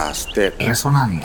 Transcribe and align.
podcast. 0.00 1.20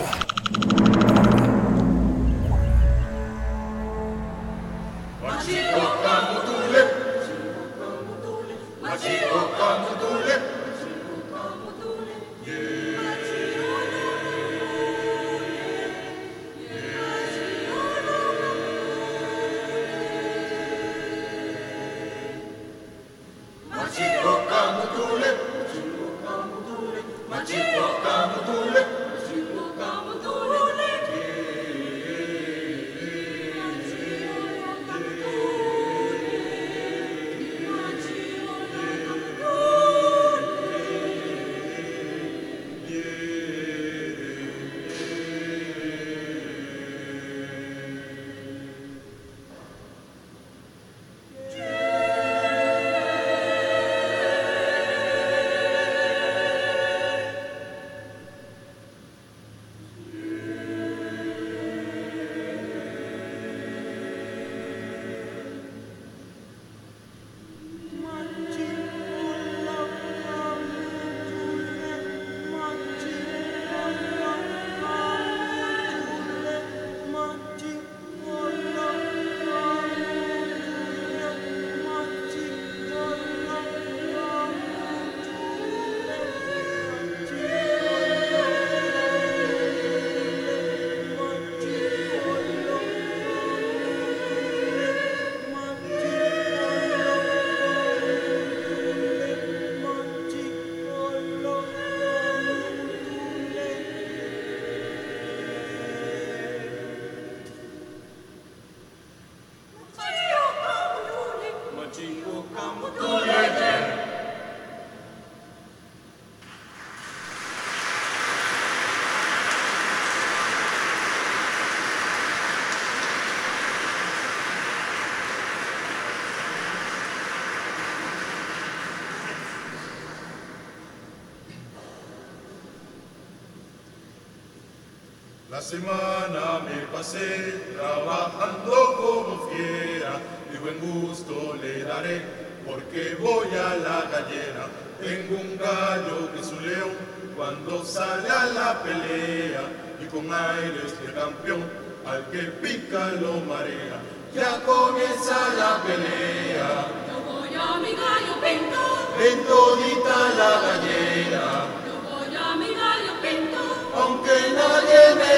Semana 135.65 136.61
me 136.63 136.85
pasé 136.95 137.73
trabajando 137.75 138.75
como 138.97 139.49
fiera, 139.49 140.13
y 140.53 140.57
buen 140.57 140.79
gusto 140.79 141.55
le 141.59 141.83
daré, 141.83 142.21
porque 142.67 143.17
voy 143.19 143.47
a 143.49 143.75
la 143.77 143.99
gallera. 144.13 144.67
Tengo 145.01 145.41
un 145.41 145.57
gallo 145.57 146.31
que 146.31 146.41
es 146.41 146.51
un 146.51 146.67
león 146.69 146.93
cuando 147.35 147.83
sale 147.83 148.29
a 148.29 148.45
la 148.45 148.83
pelea, 148.83 149.63
y 149.99 150.05
con 150.05 150.31
aires 150.31 150.91
de 151.01 151.13
campeón, 151.13 151.63
al 152.05 152.23
que 152.29 152.43
pica 152.61 153.07
lo 153.19 153.33
marea. 153.51 153.97
Ya 154.35 154.61
comienza 154.63 155.35
la 155.57 155.81
pelea. 155.81 156.69
Yo 157.09 157.17
voy 157.25 157.55
a 157.55 157.77
mi 157.83 157.91
gallo 158.03 158.33
pinto, 158.45 158.83
En 159.17 159.37
todita 159.47 160.17
la 160.37 160.51
gallera, 160.67 161.34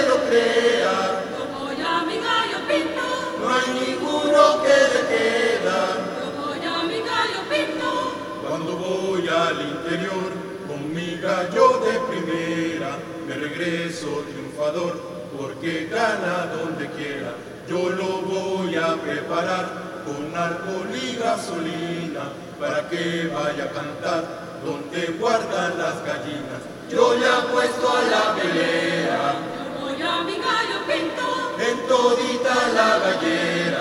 lo 0.05 0.17
crea, 0.27 1.23
yo 1.37 1.59
voy 1.59 1.81
a 1.81 2.03
mi 2.03 2.17
gallo 2.17 2.59
pinto, 2.67 3.05
no 3.39 3.53
hay 3.53 3.67
ninguno 3.87 4.61
que 4.63 4.77
le 4.93 5.01
queda. 5.13 5.79
yo 6.19 6.27
voy 6.41 6.65
a 6.65 6.83
mi 6.83 6.99
gallo 6.99 7.41
pinto, 7.49 7.87
Cuando 8.47 8.71
voy 8.77 9.27
al 9.27 9.61
interior 9.61 10.29
con 10.67 10.93
mi 10.93 11.17
gallo 11.17 11.79
de 11.79 11.99
primera, 12.11 12.97
me 13.27 13.35
regreso 13.35 14.23
triunfador 14.29 14.99
porque 15.37 15.87
gana 15.91 16.47
donde 16.55 16.87
quiera. 16.91 17.33
Yo 17.67 17.89
lo 17.89 18.21
voy 18.21 18.75
a 18.75 18.95
preparar 18.95 19.87
con 20.05 20.35
alcohol 20.35 20.89
y 20.93 21.15
gasolina 21.17 22.31
para 22.59 22.87
que 22.89 23.29
vaya 23.33 23.65
a 23.65 23.71
cantar 23.71 24.23
donde 24.63 25.07
guardan 25.19 25.77
las 25.77 26.03
gallinas. 26.05 26.61
Yo 26.89 27.15
le 27.15 27.27
apuesto 27.27 27.89
a 27.89 28.01
la 28.03 28.35
pelea 28.35 29.46
todita 31.97 32.57
la 32.77 32.89
gallera, 33.03 33.76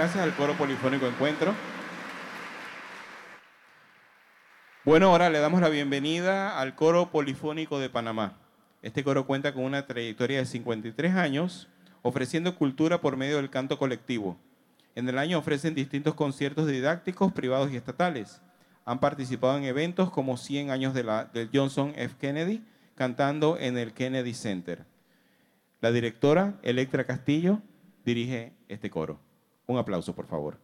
gracias 0.00 0.24
al 0.24 0.34
Coro 0.34 0.54
Polifónico 0.54 1.06
Encuentro. 1.06 1.54
Bueno, 4.82 5.08
ahora 5.08 5.28
le 5.28 5.40
damos 5.40 5.60
la 5.60 5.68
bienvenida 5.68 6.58
al 6.58 6.74
Coro 6.74 7.10
Polifónico 7.10 7.78
de 7.78 7.90
Panamá. 7.90 8.38
Este 8.80 9.04
coro 9.04 9.26
cuenta 9.26 9.52
con 9.52 9.62
una 9.62 9.86
trayectoria 9.86 10.38
de 10.38 10.46
53 10.46 11.14
años, 11.16 11.68
ofreciendo 12.00 12.56
cultura 12.56 13.02
por 13.02 13.18
medio 13.18 13.36
del 13.36 13.50
canto 13.50 13.76
colectivo. 13.76 14.38
En 14.94 15.06
el 15.06 15.18
año 15.18 15.36
ofrecen 15.36 15.74
distintos 15.74 16.14
conciertos 16.14 16.66
didácticos, 16.66 17.34
privados 17.34 17.70
y 17.70 17.76
estatales. 17.76 18.40
Han 18.86 19.00
participado 19.00 19.58
en 19.58 19.64
eventos 19.64 20.10
como 20.10 20.38
100 20.38 20.70
años 20.70 20.94
de 20.94 21.04
la, 21.04 21.26
del 21.26 21.50
Johnson 21.52 21.92
F. 21.94 22.14
Kennedy, 22.18 22.64
cantando 22.94 23.58
en 23.58 23.76
el 23.76 23.92
Kennedy 23.92 24.32
Center. 24.32 24.86
La 25.82 25.92
directora, 25.92 26.54
Electra 26.62 27.04
Castillo, 27.04 27.60
dirige 28.06 28.54
este 28.66 28.88
coro. 28.88 29.20
Un 29.70 29.78
aplauso, 29.78 30.16
por 30.16 30.26
favor. 30.26 30.58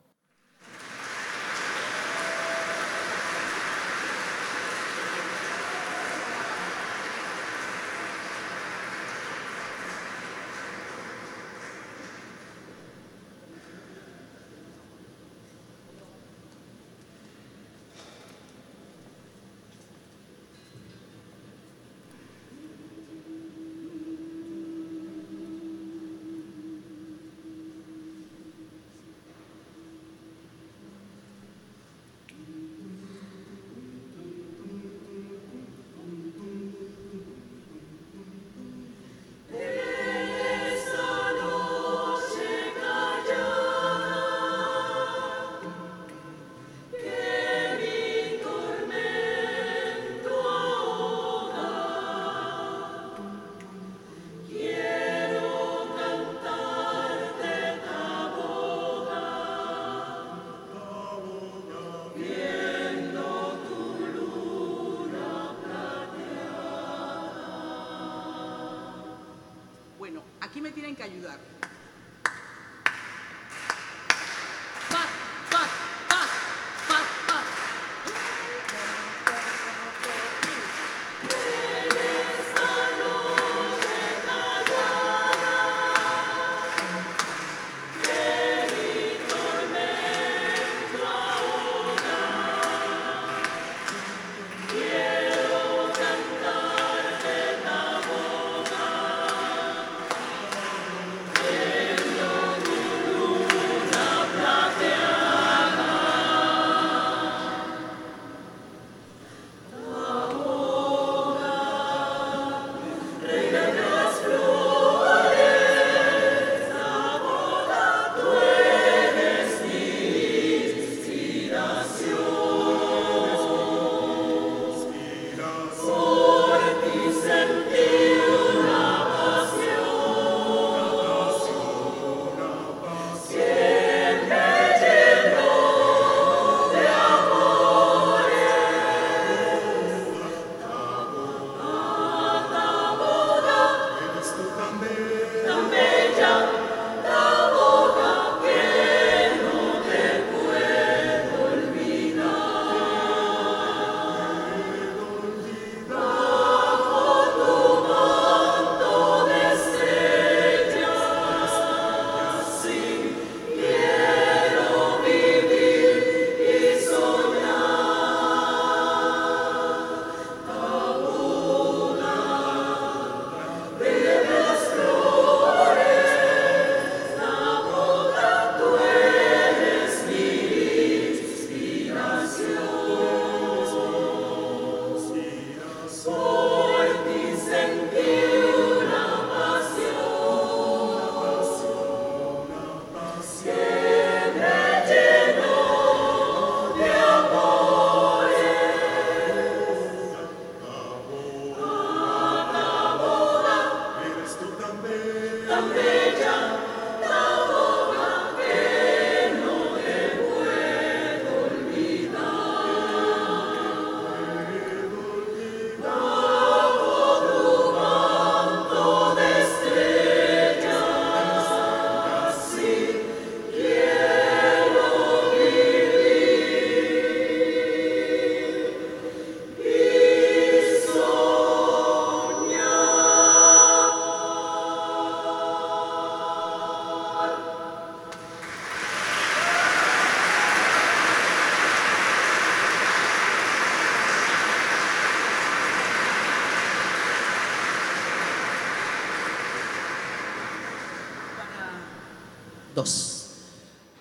Aquí 70.56 70.62
me 70.62 70.70
tienen 70.70 70.96
que 70.96 71.02
ayudar. 71.02 71.38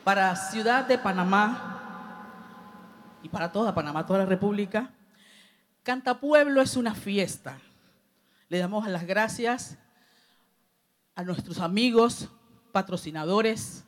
Para 0.05 0.35
Ciudad 0.35 0.85
de 0.85 0.99
Panamá 0.99 1.81
y 3.23 3.29
para 3.29 3.51
toda 3.51 3.73
Panamá, 3.73 4.05
toda 4.05 4.19
la 4.19 4.27
República, 4.27 4.93
Canta 5.81 6.19
Pueblo 6.19 6.61
es 6.61 6.77
una 6.77 6.93
fiesta. 6.93 7.59
Le 8.47 8.59
damos 8.59 8.87
las 8.87 9.07
gracias 9.07 9.79
a 11.15 11.23
nuestros 11.23 11.57
amigos, 11.57 12.29
patrocinadores, 12.71 13.83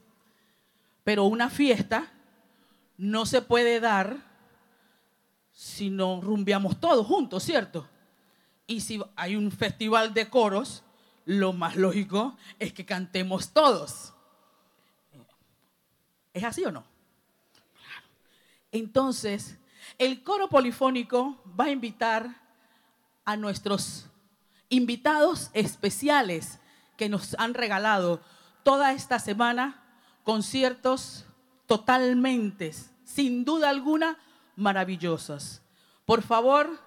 pero 1.04 1.26
una 1.26 1.52
fiesta 1.52 2.08
no 2.98 3.28
se 3.28 3.44
puede 3.44 3.80
dar 3.80 4.18
si 5.52 5.92
no 5.92 6.20
rumbeamos 6.20 6.80
todos 6.80 7.06
juntos, 7.06 7.44
¿cierto? 7.44 7.88
Y 8.66 8.82
si 8.82 9.00
hay 9.16 9.36
un 9.36 9.52
festival 9.52 10.16
de 10.16 10.28
coros, 10.32 10.84
lo 11.26 11.54
más 11.54 11.76
lógico 11.76 12.36
es 12.58 12.74
que 12.74 12.88
cantemos 12.88 13.54
todos. 13.54 14.16
¿Es 16.38 16.44
así 16.44 16.64
o 16.66 16.72
no? 16.72 16.84
Entonces, 18.72 19.58
el 19.98 20.22
coro 20.22 20.50
polifónico 20.50 21.42
va 21.60 21.66
a 21.66 21.72
invitar 21.72 22.30
a 23.26 23.36
nuestros 23.36 24.06
invitados 24.70 25.50
especiales 25.54 26.60
que 26.96 27.10
nos 27.10 27.36
han 27.40 27.56
regalado 27.56 28.22
toda 28.62 28.94
esta 28.94 29.18
semana 29.18 29.84
conciertos 30.24 31.26
totalmente, 31.66 32.72
sin 33.04 33.44
duda 33.44 33.70
alguna, 33.70 34.20
maravillosos. 34.56 35.62
Por 36.06 36.22
favor, 36.22 36.80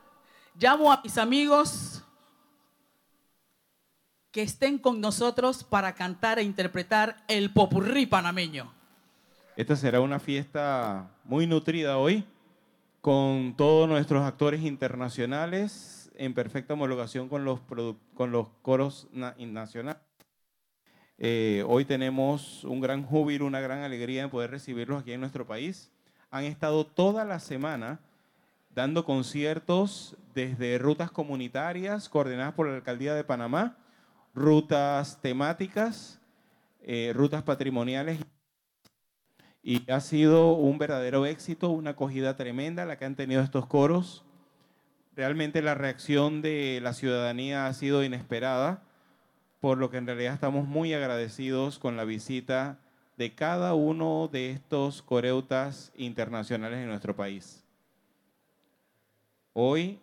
llamo 0.54 0.92
a 0.92 1.00
mis 1.02 1.19
amigos 1.19 2.02
que 4.30 4.42
estén 4.42 4.78
con 4.78 5.00
nosotros 5.00 5.64
para 5.64 5.97
cantar 5.97 6.38
e 6.38 6.45
interpretar 6.45 7.25
el 7.26 7.52
popurrí 7.52 8.07
panameño. 8.07 8.79
Esta 9.60 9.76
será 9.76 10.00
una 10.00 10.18
fiesta 10.18 11.10
muy 11.22 11.46
nutrida 11.46 11.98
hoy, 11.98 12.24
con 13.02 13.54
todos 13.58 13.86
nuestros 13.86 14.22
actores 14.22 14.62
internacionales 14.62 16.10
en 16.16 16.32
perfecta 16.32 16.72
homologación 16.72 17.28
con 17.28 17.44
los, 17.44 17.60
coros 18.62 19.06
na- 19.12 19.34
nacionales. 19.38 20.00
Eh, 21.18 21.62
hoy 21.68 21.84
tenemos 21.84 22.64
un 22.64 22.80
gran 22.80 23.04
júbilo, 23.04 23.44
una 23.44 23.60
gran 23.60 23.82
alegría 23.82 24.22
en 24.22 24.30
poder 24.30 24.50
recibirlos 24.50 25.02
aquí 25.02 25.12
en 25.12 25.20
nuestro 25.20 25.46
país. 25.46 25.90
Han 26.30 26.44
estado 26.44 26.86
toda 26.86 27.26
la 27.26 27.38
semana 27.38 28.00
dando 28.74 29.04
conciertos 29.04 30.16
desde 30.34 30.78
rutas 30.78 31.10
comunitarias 31.10 32.08
coordinadas 32.08 32.54
por 32.54 32.66
la 32.66 32.76
Alcaldía 32.76 33.12
de 33.12 33.24
Panamá, 33.24 33.76
rutas 34.34 35.20
temáticas, 35.20 36.18
eh, 36.80 37.12
rutas 37.14 37.42
patrimoniales 37.42 38.20
y 39.62 39.90
ha 39.90 40.00
sido 40.00 40.52
un 40.52 40.78
verdadero 40.78 41.26
éxito, 41.26 41.70
una 41.70 41.90
acogida 41.90 42.36
tremenda 42.36 42.86
la 42.86 42.96
que 42.96 43.04
han 43.04 43.16
tenido 43.16 43.42
estos 43.42 43.66
coros. 43.66 44.24
Realmente 45.16 45.60
la 45.60 45.74
reacción 45.74 46.40
de 46.40 46.80
la 46.82 46.94
ciudadanía 46.94 47.66
ha 47.66 47.74
sido 47.74 48.02
inesperada, 48.02 48.82
por 49.60 49.76
lo 49.76 49.90
que 49.90 49.98
en 49.98 50.06
realidad 50.06 50.32
estamos 50.32 50.66
muy 50.66 50.94
agradecidos 50.94 51.78
con 51.78 51.96
la 51.96 52.04
visita 52.04 52.78
de 53.18 53.34
cada 53.34 53.74
uno 53.74 54.30
de 54.32 54.50
estos 54.50 55.02
coreutas 55.02 55.92
internacionales 55.96 56.78
en 56.78 56.88
nuestro 56.88 57.14
país. 57.14 57.62
Hoy 59.52 59.98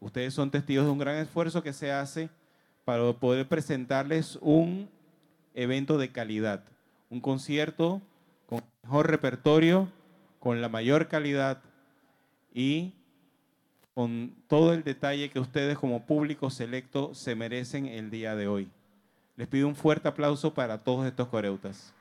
ustedes 0.00 0.32
son 0.32 0.50
testigos 0.50 0.86
de 0.86 0.92
un 0.92 0.98
gran 0.98 1.16
esfuerzo 1.16 1.62
que 1.62 1.74
se 1.74 1.92
hace 1.92 2.30
para 2.86 3.12
poder 3.12 3.46
presentarles 3.48 4.38
un 4.40 4.88
evento 5.54 5.98
de 5.98 6.10
calidad, 6.10 6.64
un 7.10 7.20
concierto 7.20 8.00
con 8.00 8.13
mejor 8.84 9.10
repertorio, 9.10 9.88
con 10.38 10.60
la 10.60 10.68
mayor 10.68 11.08
calidad 11.08 11.62
y 12.52 12.92
con 13.94 14.34
todo 14.46 14.74
el 14.74 14.84
detalle 14.84 15.30
que 15.30 15.40
ustedes 15.40 15.78
como 15.78 16.04
público 16.04 16.50
selecto 16.50 17.14
se 17.14 17.34
merecen 17.34 17.86
el 17.86 18.10
día 18.10 18.36
de 18.36 18.46
hoy. 18.46 18.68
Les 19.36 19.48
pido 19.48 19.68
un 19.68 19.74
fuerte 19.74 20.06
aplauso 20.06 20.52
para 20.52 20.84
todos 20.84 21.06
estos 21.06 21.28
coreutas. 21.28 21.94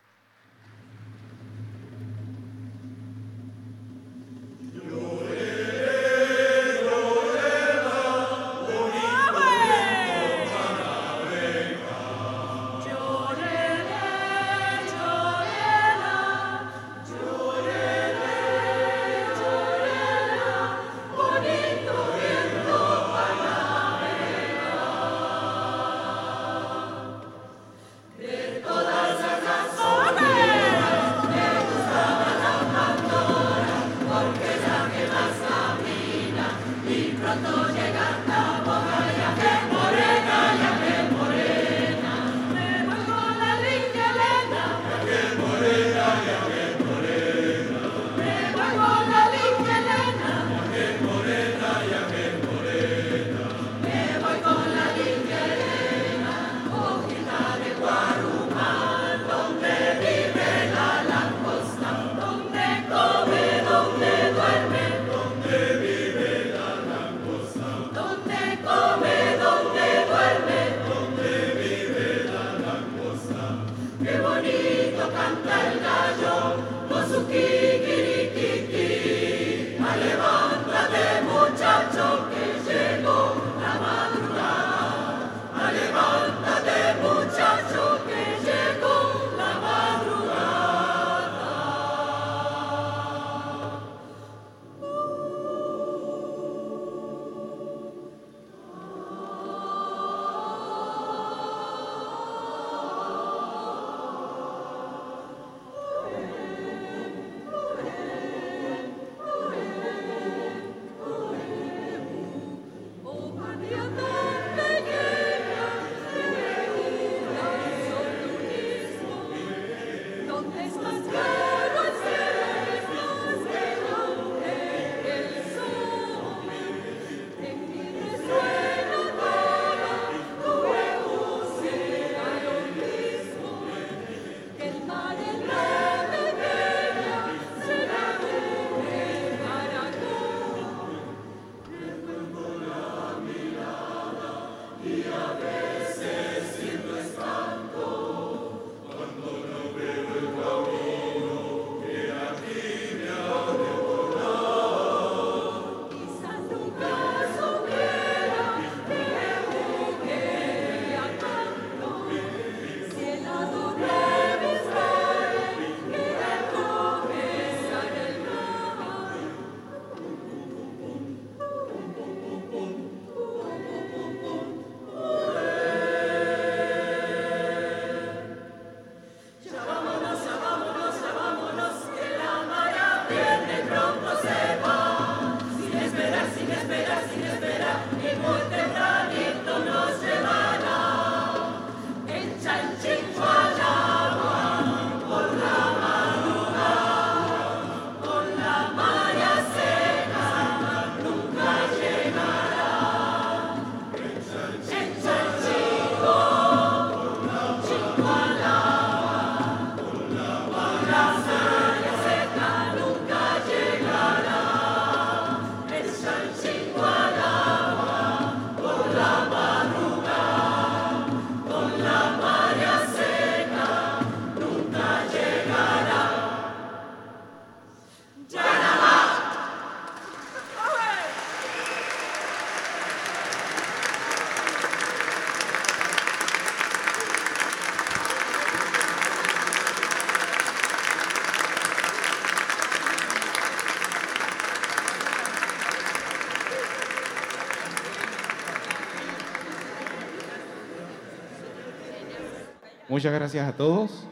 Muchas 252.89 253.13
gracias 253.13 253.47
a 253.47 253.53
todos. 253.53 254.05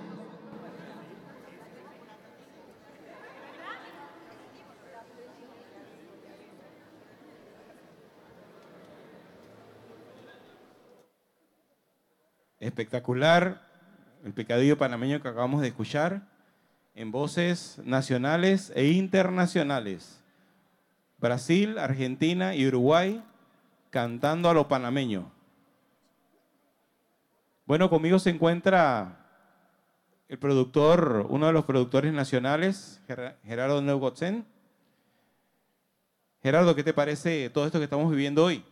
Espectacular 12.62 13.62
el 14.24 14.34
picadillo 14.34 14.78
panameño 14.78 15.22
que 15.22 15.28
acabamos 15.28 15.62
de 15.62 15.68
escuchar 15.68 16.22
en 16.96 17.12
voces 17.12 17.80
nacionales 17.84 18.72
e 18.76 18.88
internacionales. 18.88 20.22
Brasil, 21.18 21.78
Argentina 21.78 22.56
y 22.56 22.68
Uruguay 22.68 23.22
cantando 23.90 24.50
a 24.50 24.54
lo 24.54 24.68
panameño. 24.70 25.41
Bueno, 27.66 27.90
conmigo 27.90 28.20
se 28.20 28.30
encuentra 28.32 29.18
el 30.28 30.38
productor, 30.40 31.26
uno 31.30 31.48
de 31.48 31.54
los 31.54 31.66
productores 31.66 32.14
nacionales, 32.14 33.02
Ger- 33.08 33.36
Gerardo 33.44 33.82
Neugotzen. 33.82 34.46
Gerardo, 36.42 36.76
¿qué 36.76 36.84
te 36.84 36.94
parece 36.94 37.50
todo 37.50 37.66
esto 37.66 37.78
que 37.78 37.84
estamos 37.86 38.10
viviendo 38.12 38.44
hoy? 38.46 38.64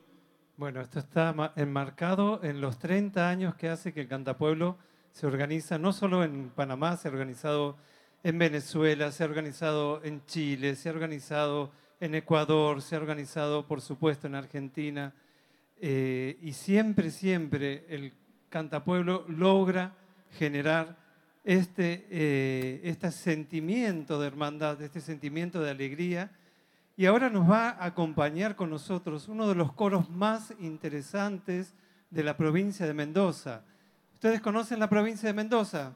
Bueno, 0.57 0.81
esto 0.81 0.99
está 0.99 1.31
ma- 1.33 1.53
enmarcado 1.55 2.41
en 2.43 2.61
los 2.61 2.79
30 2.79 3.29
años 3.29 3.55
que 3.55 3.69
hace 3.69 3.93
que 3.93 4.01
el 4.01 4.07
Cantapueblo 4.07 4.77
se 5.11 5.27
organiza, 5.27 5.77
no 5.77 5.93
solo 5.93 6.23
en 6.23 6.49
Panamá, 6.49 6.97
se 6.97 7.07
ha 7.07 7.11
organizado 7.11 7.77
en 8.23 8.37
Venezuela, 8.37 9.11
se 9.11 9.23
ha 9.23 9.27
organizado 9.27 10.01
en 10.03 10.25
Chile, 10.25 10.75
se 10.75 10.89
ha 10.89 10.91
organizado 10.91 11.71
en 12.01 12.15
Ecuador, 12.15 12.81
se 12.81 12.95
ha 12.95 12.99
organizado, 12.99 13.65
por 13.67 13.81
supuesto, 13.81 14.27
en 14.27 14.35
Argentina. 14.35 15.13
eh, 15.81 16.37
y 16.41 16.51
siempre, 16.51 17.09
siempre 17.09 17.85
el 17.87 18.11
Cantapueblo 18.49 19.25
logra 19.27 19.93
generar 20.31 20.97
este, 21.43 22.07
eh, 22.09 22.81
este 22.83 23.11
sentimiento 23.11 24.19
de 24.19 24.27
hermandad, 24.27 24.81
este 24.81 25.01
sentimiento 25.01 25.61
de 25.61 25.71
alegría. 25.71 26.31
Y 26.97 27.05
ahora 27.05 27.29
nos 27.29 27.49
va 27.49 27.69
a 27.69 27.85
acompañar 27.85 28.55
con 28.55 28.69
nosotros 28.69 29.27
uno 29.27 29.47
de 29.47 29.55
los 29.55 29.71
coros 29.71 30.09
más 30.09 30.53
interesantes 30.59 31.73
de 32.09 32.23
la 32.23 32.35
provincia 32.35 32.85
de 32.85 32.93
Mendoza. 32.93 33.63
¿Ustedes 34.15 34.41
conocen 34.41 34.79
la 34.79 34.89
provincia 34.89 35.27
de 35.27 35.33
Mendoza? 35.33 35.93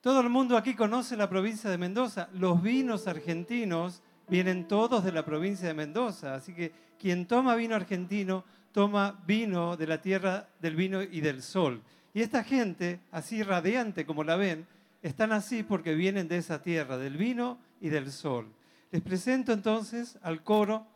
Todo 0.00 0.20
el 0.20 0.28
mundo 0.28 0.56
aquí 0.56 0.74
conoce 0.74 1.16
la 1.16 1.28
provincia 1.28 1.68
de 1.68 1.78
Mendoza. 1.78 2.28
Los 2.32 2.62
vinos 2.62 3.08
argentinos 3.08 4.02
vienen 4.28 4.68
todos 4.68 5.02
de 5.02 5.10
la 5.10 5.24
provincia 5.24 5.66
de 5.66 5.74
Mendoza. 5.74 6.36
Así 6.36 6.54
que 6.54 6.72
quien 6.98 7.26
toma 7.26 7.56
vino 7.56 7.74
argentino, 7.74 8.44
toma 8.72 9.20
vino 9.26 9.76
de 9.76 9.86
la 9.86 10.00
tierra 10.00 10.48
del 10.60 10.76
vino 10.76 11.02
y 11.02 11.20
del 11.20 11.42
sol. 11.42 11.82
Y 12.14 12.22
esta 12.22 12.42
gente, 12.44 13.00
así 13.12 13.42
radiante 13.42 14.06
como 14.06 14.24
la 14.24 14.36
ven, 14.36 14.66
están 15.02 15.32
así 15.32 15.62
porque 15.62 15.94
vienen 15.94 16.28
de 16.28 16.38
esa 16.38 16.62
tierra, 16.62 16.96
del 16.96 17.16
vino 17.16 17.58
y 17.80 17.88
del 17.88 18.10
sol. 18.10 18.52
Les 18.90 19.02
presento 19.02 19.52
entonces 19.52 20.18
al 20.22 20.42
coro 20.42 20.86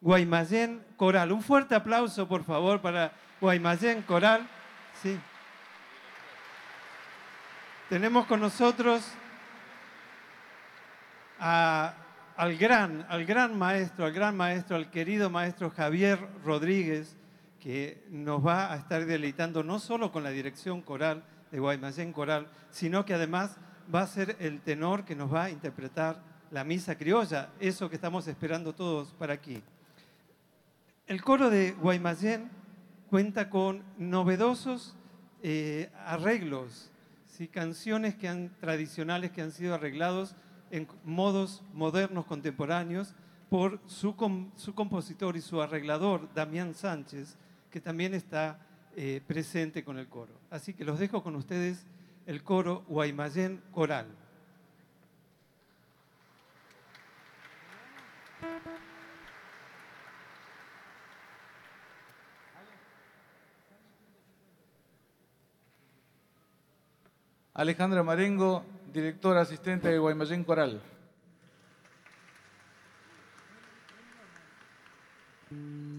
Guaymallén 0.00 0.82
Coral. 0.96 1.32
Un 1.32 1.42
fuerte 1.42 1.74
aplauso, 1.74 2.28
por 2.28 2.44
favor, 2.44 2.80
para 2.80 3.12
Guaymallén 3.40 4.02
Coral. 4.02 4.46
Sí. 5.02 5.18
Tenemos 7.88 8.26
con 8.26 8.40
nosotros 8.40 9.02
a- 11.40 11.94
al, 12.36 12.56
gran, 12.56 13.06
al 13.08 13.24
gran 13.24 13.58
maestro, 13.58 14.04
al 14.04 14.12
gran 14.12 14.36
maestro, 14.36 14.76
al 14.76 14.90
querido 14.90 15.30
maestro 15.30 15.70
Javier 15.70 16.18
Rodríguez, 16.44 17.16
que 17.68 18.02
nos 18.08 18.46
va 18.46 18.72
a 18.72 18.76
estar 18.78 19.04
deleitando 19.04 19.62
no 19.62 19.78
solo 19.78 20.10
con 20.10 20.22
la 20.22 20.30
dirección 20.30 20.80
coral 20.80 21.22
de 21.50 21.60
Guaymallén 21.60 22.14
Coral, 22.14 22.48
sino 22.70 23.04
que 23.04 23.12
además 23.12 23.58
va 23.94 24.00
a 24.00 24.06
ser 24.06 24.36
el 24.40 24.62
tenor 24.62 25.04
que 25.04 25.14
nos 25.14 25.34
va 25.34 25.44
a 25.44 25.50
interpretar 25.50 26.18
la 26.50 26.64
misa 26.64 26.96
criolla, 26.96 27.50
eso 27.60 27.90
que 27.90 27.96
estamos 27.96 28.26
esperando 28.26 28.74
todos 28.74 29.12
para 29.12 29.34
aquí. 29.34 29.62
El 31.06 31.20
coro 31.20 31.50
de 31.50 31.72
Guaymallén 31.72 32.48
cuenta 33.10 33.50
con 33.50 33.82
novedosos 33.98 34.96
eh, 35.42 35.90
arreglos, 36.06 36.90
¿sí? 37.26 37.48
canciones 37.48 38.14
que 38.14 38.28
han, 38.28 38.48
tradicionales 38.60 39.30
que 39.30 39.42
han 39.42 39.52
sido 39.52 39.74
arreglados 39.74 40.34
en 40.70 40.88
modos 41.04 41.62
modernos 41.74 42.24
contemporáneos 42.24 43.14
por 43.50 43.78
su, 43.84 44.14
su 44.56 44.74
compositor 44.74 45.36
y 45.36 45.42
su 45.42 45.60
arreglador, 45.60 46.32
Damián 46.32 46.72
Sánchez, 46.72 47.36
que 47.70 47.80
también 47.80 48.14
está 48.14 48.58
eh, 48.96 49.20
presente 49.26 49.84
con 49.84 49.98
el 49.98 50.08
coro. 50.08 50.32
Así 50.50 50.74
que 50.74 50.84
los 50.84 50.98
dejo 50.98 51.22
con 51.22 51.36
ustedes 51.36 51.86
el 52.26 52.42
coro 52.42 52.84
Guaymallén 52.88 53.62
Coral. 53.70 54.06
Alejandra 67.54 68.04
Marengo, 68.04 68.64
directora 68.92 69.40
asistente 69.40 69.88
de 69.88 69.98
Guaymallén 69.98 70.44
Coral. 70.44 70.80
con 75.48 75.97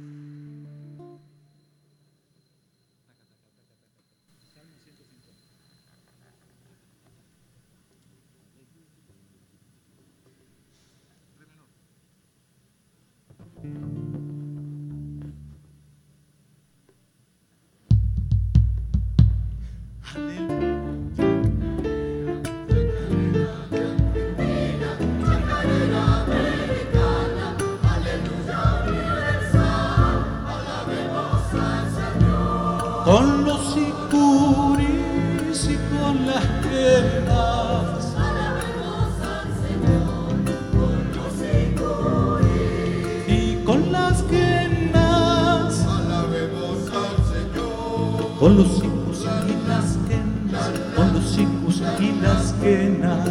con 48.39 48.56
los 48.56 48.67
sicus 48.67 49.25
y 49.47 49.67
las 49.67 49.97
quenas, 50.08 50.71
con 50.95 51.13
los 51.13 51.30
sicus 51.30 51.82
y 51.99 52.21
las 52.21 52.54
quenas. 52.54 53.30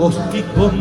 Con 0.00 0.79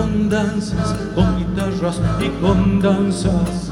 con 0.00 0.30
danzas, 0.30 0.96
con 1.14 1.38
guitarras 1.38 2.00
y 2.20 2.28
con 2.40 2.80
danzas. 2.80 3.70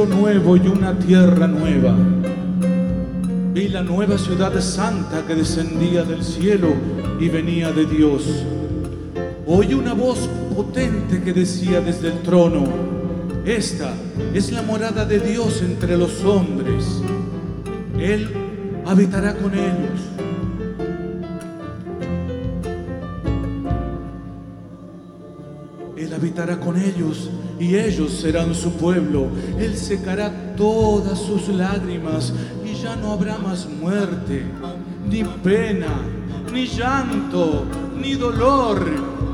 Cielo 0.00 0.06
nuevo 0.06 0.56
y 0.56 0.66
una 0.66 0.98
tierra 0.98 1.46
nueva. 1.46 1.94
Vi 3.52 3.68
la 3.68 3.82
nueva 3.82 4.16
ciudad 4.16 4.58
santa 4.60 5.26
que 5.26 5.34
descendía 5.34 6.04
del 6.04 6.22
cielo 6.24 6.68
y 7.18 7.28
venía 7.28 7.72
de 7.72 7.84
Dios. 7.84 8.22
Oí 9.46 9.74
una 9.74 9.92
voz 9.92 10.28
potente 10.54 11.22
que 11.22 11.32
decía 11.32 11.80
desde 11.80 12.08
el 12.08 12.22
trono, 12.22 12.64
esta 13.44 13.92
es 14.32 14.52
la 14.52 14.62
morada 14.62 15.04
de 15.04 15.18
Dios 15.18 15.60
entre 15.62 15.96
los 15.96 16.24
hombres. 16.24 17.02
Él 17.98 18.30
habitará 18.86 19.34
con 19.34 19.52
ellos. 19.52 20.00
Él 25.96 26.14
habitará 26.14 26.58
con 26.58 26.80
ellos 26.80 27.30
y 27.60 27.76
ellos 27.76 28.12
serán 28.12 28.54
su 28.54 28.72
pueblo. 28.72 29.28
Él 29.58 29.76
secará 29.76 30.32
todas 30.56 31.18
sus 31.18 31.48
lágrimas 31.48 32.32
y 32.64 32.74
ya 32.74 32.96
no 32.96 33.12
habrá 33.12 33.38
más 33.38 33.68
muerte, 33.68 34.44
ni 35.06 35.22
pena, 35.22 36.00
ni 36.52 36.66
llanto, 36.66 37.66
ni 37.94 38.14
dolor, 38.14 38.80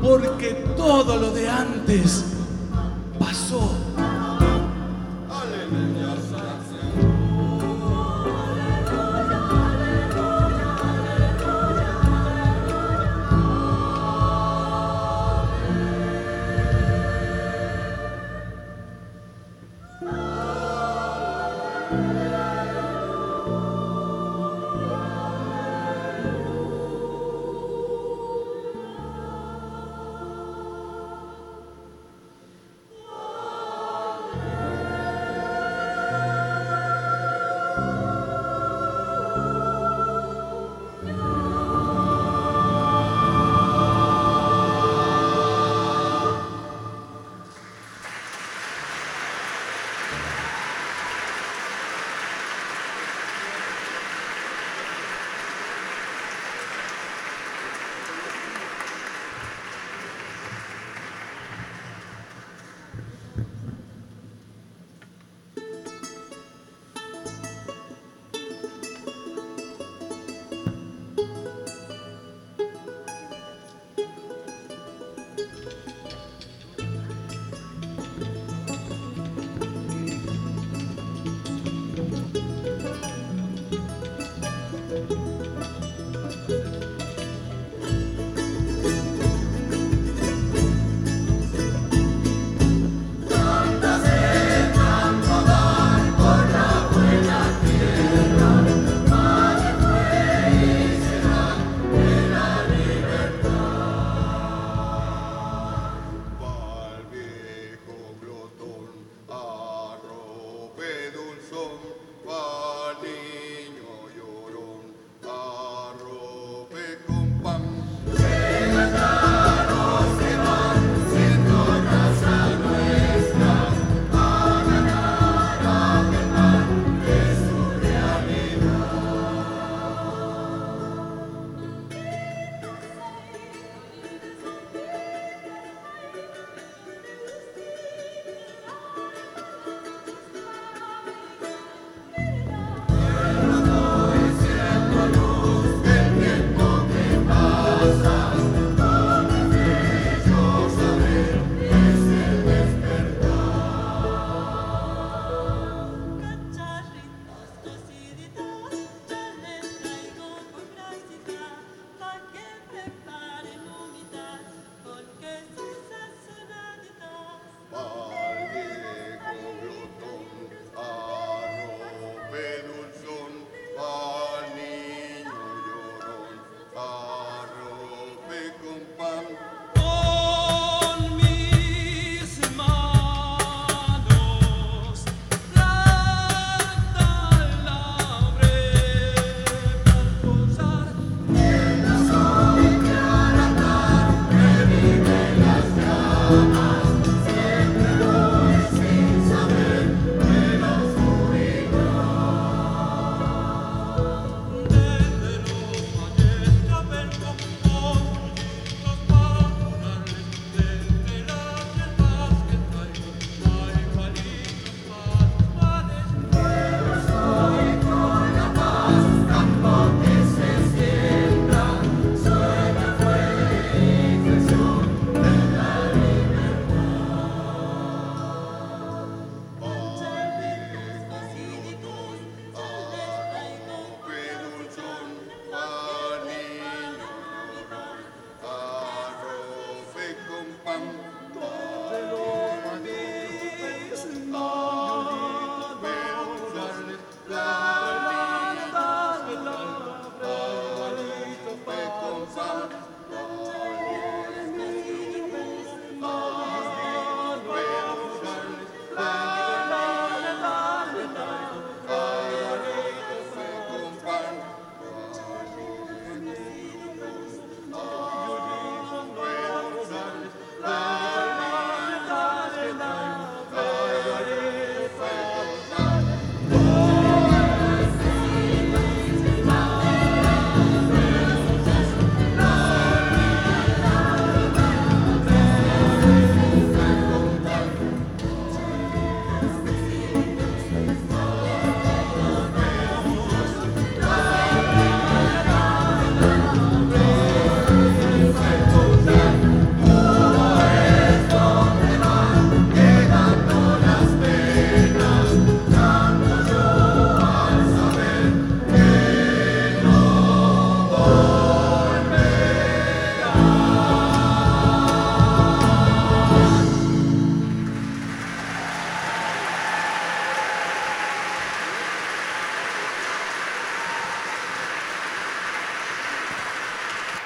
porque 0.03 0.65
todo 0.75 1.15
lo 1.17 1.31
de 1.31 1.47
antes 1.47 2.25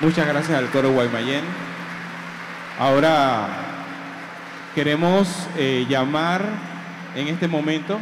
Muchas 0.02 0.26
gracias 0.26 0.58
al 0.58 0.72
coro 0.72 0.92
Guaymallén. 0.94 1.44
Ahora 2.80 3.48
queremos 4.74 5.48
eh, 5.56 5.86
llamar 5.88 6.44
en 7.16 7.28
este 7.28 7.48
momento, 7.48 8.00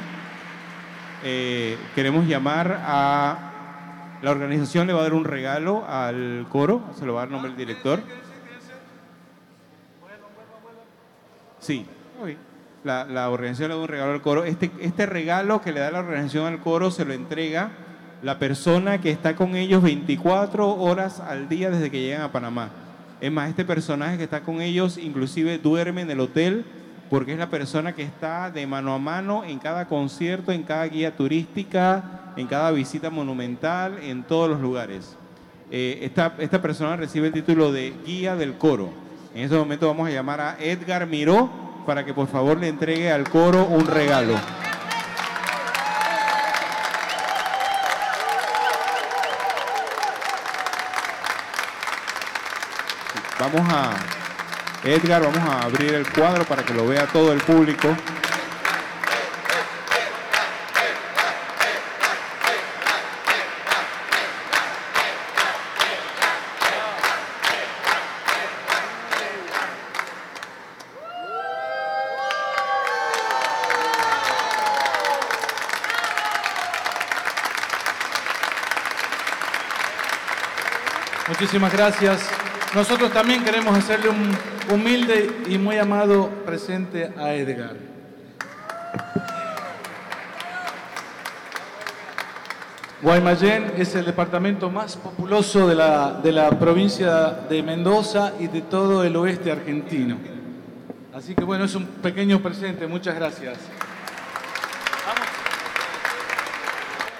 eh, 1.26 1.78
queremos 1.96 2.26
llamar 2.26 2.80
a 2.86 4.18
la 4.22 4.32
organización, 4.32 4.88
le 4.88 4.94
va 4.94 5.02
a 5.02 5.04
dar 5.04 5.14
un 5.14 5.26
regalo 5.26 5.86
al 5.90 6.48
coro, 6.50 6.84
se 6.98 7.06
lo 7.06 7.16
va 7.16 7.24
a 7.24 7.26
dar 7.26 7.32
nombre 7.32 7.52
del 7.52 7.58
director. 7.58 8.00
Sí, 11.60 11.86
la, 12.86 13.04
la 13.04 13.30
organización 13.30 13.72
le 13.72 13.76
da 13.76 13.82
un 13.82 13.90
regalo 13.90 14.14
al 14.14 14.22
coro. 14.22 14.46
Este, 14.46 14.72
este 14.80 15.06
regalo 15.06 15.62
que 15.62 15.74
le 15.74 15.82
da 15.82 15.92
la 15.92 16.00
organización 16.00 16.46
al 16.46 16.60
coro 16.60 16.92
se 16.92 17.04
lo 17.04 17.12
entrega 17.12 17.72
la 18.22 18.40
persona 18.40 19.00
que 19.00 19.12
está 19.12 19.36
con 19.36 19.56
ellos 19.56 19.82
24 19.82 20.76
horas 20.76 21.20
al 21.20 21.48
día 21.48 21.70
desde 21.70 21.90
que 21.90 22.02
llegan 22.02 22.22
a 22.22 22.32
Panamá. 22.32 22.70
Es 23.22 23.32
más, 23.32 23.50
este 23.50 23.66
personaje 23.66 24.18
que 24.18 24.24
está 24.24 24.42
con 24.42 24.62
ellos 24.62 24.98
inclusive 24.98 25.58
duerme 25.58 26.02
en 26.02 26.12
el 26.12 26.20
hotel 26.20 26.66
porque 27.10 27.34
es 27.34 27.40
la 27.40 27.50
persona 27.50 27.94
que 27.94 28.04
está 28.04 28.52
de 28.52 28.68
mano 28.68 28.94
a 28.94 29.00
mano 29.00 29.44
en 29.44 29.60
cada 29.60 29.88
concierto, 29.88 30.52
en 30.52 30.64
cada 30.64 30.86
guía 30.86 31.16
turística, 31.16 32.34
en 32.36 32.46
cada 32.48 32.72
visita 32.72 33.10
monumental, 33.10 33.98
en 34.04 34.24
todos 34.24 34.50
los 34.50 34.62
lugares. 34.62 35.16
Eh, 35.72 36.00
esta, 36.04 36.36
esta 36.40 36.62
persona 36.62 36.96
recibe 36.96 37.28
el 37.28 37.34
título 37.34 37.72
de 37.72 37.94
guía 38.06 38.36
del 38.36 38.58
coro. 38.58 38.90
En 39.34 39.44
este 39.44 39.56
momento 39.56 39.88
vamos 39.88 40.08
a 40.08 40.12
llamar 40.12 40.42
a 40.42 40.58
Edgar 40.60 41.08
Miró 41.08 41.50
para 41.86 42.06
que 42.06 42.14
por 42.14 42.28
favor 42.28 42.60
le 42.60 42.68
entregue 42.68 43.12
al 43.12 43.28
coro 43.30 43.66
un 43.66 43.86
regalo. 43.86 44.36
Vamos 53.40 53.62
a, 53.72 53.96
Edgar, 54.84 55.22
vamos 55.22 55.50
a 55.50 55.62
abrir 55.62 55.94
el 55.94 56.12
cuadro 56.12 56.44
para 56.44 56.62
que 56.64 56.74
lo 56.74 56.86
vea 56.86 57.08
todo 57.08 57.32
el 57.32 57.40
público. 57.40 57.88
Muchísimas 81.30 81.72
gracias. 81.72 82.39
Nosotros 82.76 83.12
también 83.12 83.44
queremos 83.44 83.76
hacerle 83.76 84.10
un 84.10 84.32
humilde 84.72 85.42
y 85.48 85.58
muy 85.58 85.78
amado 85.78 86.30
presente 86.46 87.12
a 87.18 87.34
Edgar. 87.34 87.76
Guaymallén 93.02 93.74
es 93.78 93.96
el 93.96 94.06
departamento 94.06 94.70
más 94.70 94.98
populoso 94.98 95.68
de 95.68 95.74
la, 95.74 96.20
de 96.22 96.32
la 96.32 96.52
provincia 96.60 97.32
de 97.50 97.64
Mendoza 97.64 98.34
y 98.40 98.48
de 98.48 98.62
todo 98.62 99.04
el 99.04 99.16
oeste 99.16 99.52
argentino. 99.52 100.18
Así 101.16 101.34
que 101.34 101.44
bueno, 101.44 101.66
es 101.66 101.74
un 101.74 101.86
pequeño 101.86 102.40
presente. 102.40 102.86
Muchas 102.86 103.16
gracias. 103.16 103.58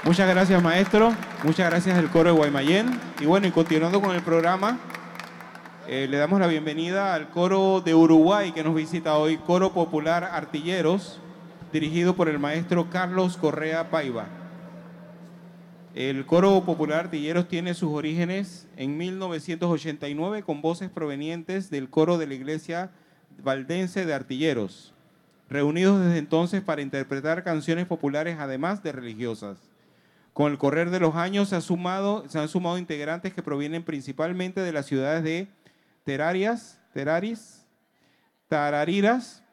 Muchas 0.04 0.30
gracias, 0.30 0.62
maestro. 0.62 1.14
Muchas 1.44 1.70
gracias 1.70 1.98
al 1.98 2.10
coro 2.10 2.32
de 2.32 2.38
Guaymallén. 2.38 3.00
Y 3.20 3.26
bueno, 3.26 3.48
y 3.48 3.52
continuando 3.52 4.00
con 4.00 4.14
el 4.16 4.22
programa, 4.22 4.78
eh, 5.92 6.08
le 6.08 6.18
damos 6.18 6.40
la 6.40 6.46
bienvenida 6.46 7.16
al 7.16 7.32
coro 7.32 7.82
de 7.82 7.96
Uruguay 7.96 8.52
que 8.52 8.64
nos 8.64 8.76
visita 8.76 9.18
hoy, 9.18 9.38
Coro 9.38 9.74
Popular 9.74 10.24
Artilleros, 10.24 11.20
dirigido 11.74 12.16
por 12.16 12.30
el 12.30 12.38
maestro 12.38 12.92
Carlos 12.92 13.38
Correa 13.38 13.90
Paiva. 13.90 14.28
El 15.96 16.28
Coro 16.28 16.64
Popular 16.64 17.06
Artilleros 17.06 17.48
tiene 17.48 17.74
sus 17.74 17.90
orígenes 17.90 18.68
en 18.78 18.98
1989 18.98 20.44
con 20.44 20.62
voces 20.62 20.92
provenientes 20.92 21.72
del 21.72 21.90
coro 21.90 22.20
de 22.20 22.28
la 22.28 22.36
Iglesia 22.36 22.92
Valdense 23.44 24.06
de 24.06 24.14
Artilleros, 24.14 24.94
reunidos 25.50 26.06
desde 26.06 26.20
entonces 26.20 26.62
para 26.62 26.84
interpretar 26.84 27.44
canciones 27.44 27.88
populares 27.88 28.38
además 28.40 28.84
de 28.84 28.92
religiosas. 28.92 29.58
Con 30.34 30.52
el 30.52 30.60
correr 30.60 30.92
de 30.92 31.00
los 31.00 31.16
años 31.16 31.50
se, 31.50 31.60
se 31.60 32.40
han 32.40 32.48
sumado 32.48 32.78
integrantes 32.78 33.34
que 33.34 33.42
provienen 33.42 33.82
principalmente 33.82 34.62
de 34.62 34.72
las 34.72 34.86
ciudades 34.86 35.24
de 35.24 35.48
Terarias, 36.10 36.82
Teraris, 36.92 37.68
Tarariras 38.48 39.44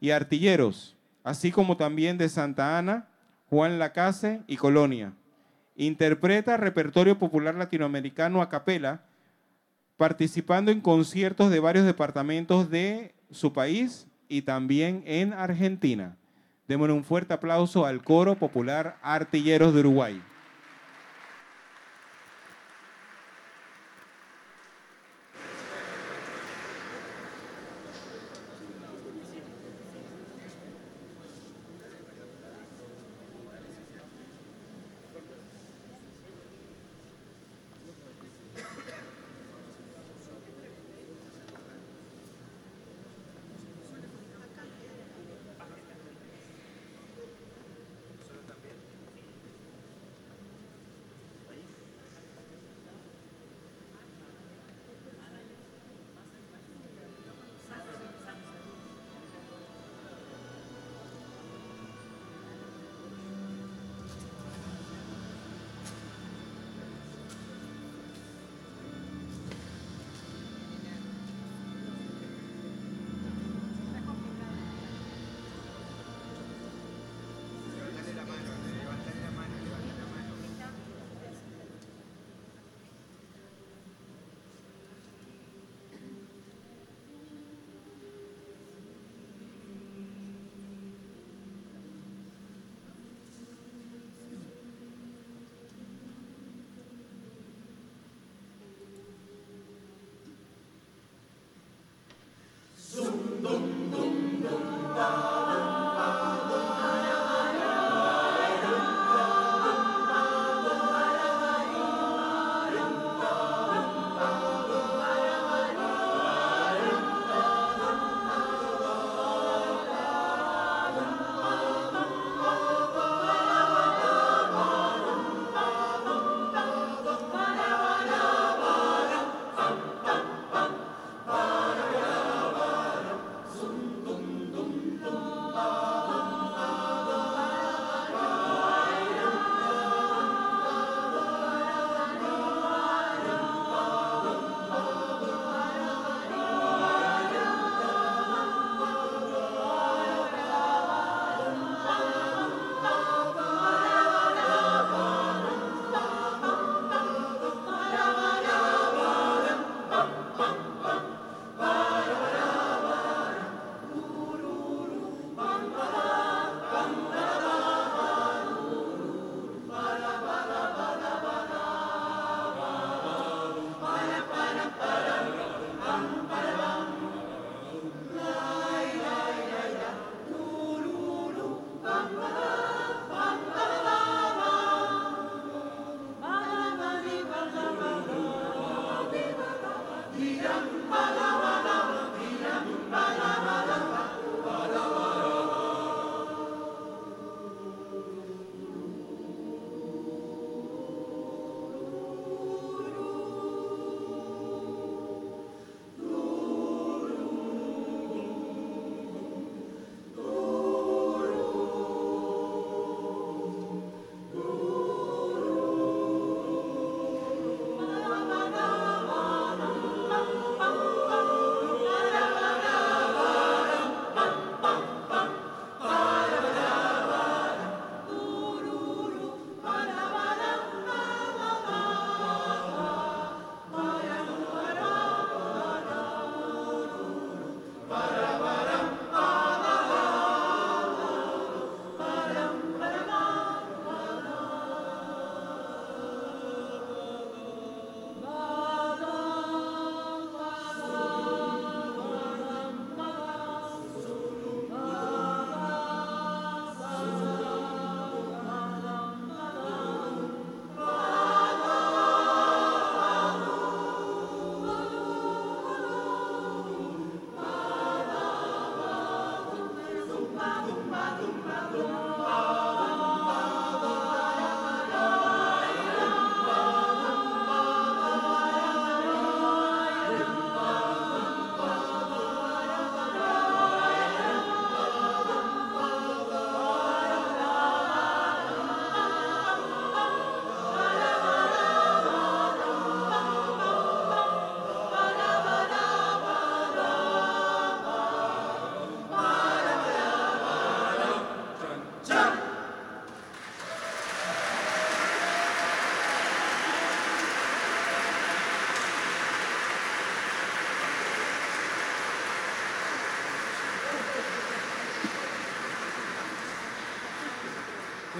y 0.00 0.12
Artilleros, 0.12 0.96
así 1.22 1.52
como 1.52 1.76
también 1.76 2.16
de 2.16 2.30
Santa 2.30 2.78
Ana, 2.78 3.06
Juan 3.50 3.78
Lacase 3.78 4.40
y 4.46 4.56
Colonia. 4.56 5.12
Interpreta 5.74 6.56
repertorio 6.56 7.18
popular 7.18 7.54
latinoamericano 7.54 8.40
a 8.40 8.48
capela, 8.48 9.04
participando 9.98 10.70
en 10.70 10.80
conciertos 10.80 11.50
de 11.50 11.60
varios 11.60 11.84
departamentos 11.84 12.70
de 12.70 13.14
su 13.30 13.52
país 13.52 14.06
y 14.26 14.40
también 14.40 15.02
en 15.04 15.34
Argentina. 15.34 16.16
Démosle 16.66 16.94
un 16.94 17.04
fuerte 17.04 17.34
aplauso 17.34 17.84
al 17.84 18.02
Coro 18.02 18.36
Popular 18.36 18.96
Artilleros 19.02 19.74
de 19.74 19.80
Uruguay. 19.80 20.22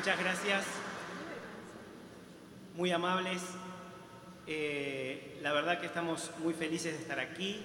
Muchas 0.07 0.23
gracias, 0.23 0.65
muy 2.77 2.93
amables. 2.93 3.43
Eh, 4.47 5.41
la 5.43 5.53
verdad 5.53 5.81
que 5.81 5.87
estamos 5.87 6.31
muy 6.39 6.55
felices 6.55 6.93
de 6.93 7.01
estar 7.01 7.19
aquí, 7.19 7.61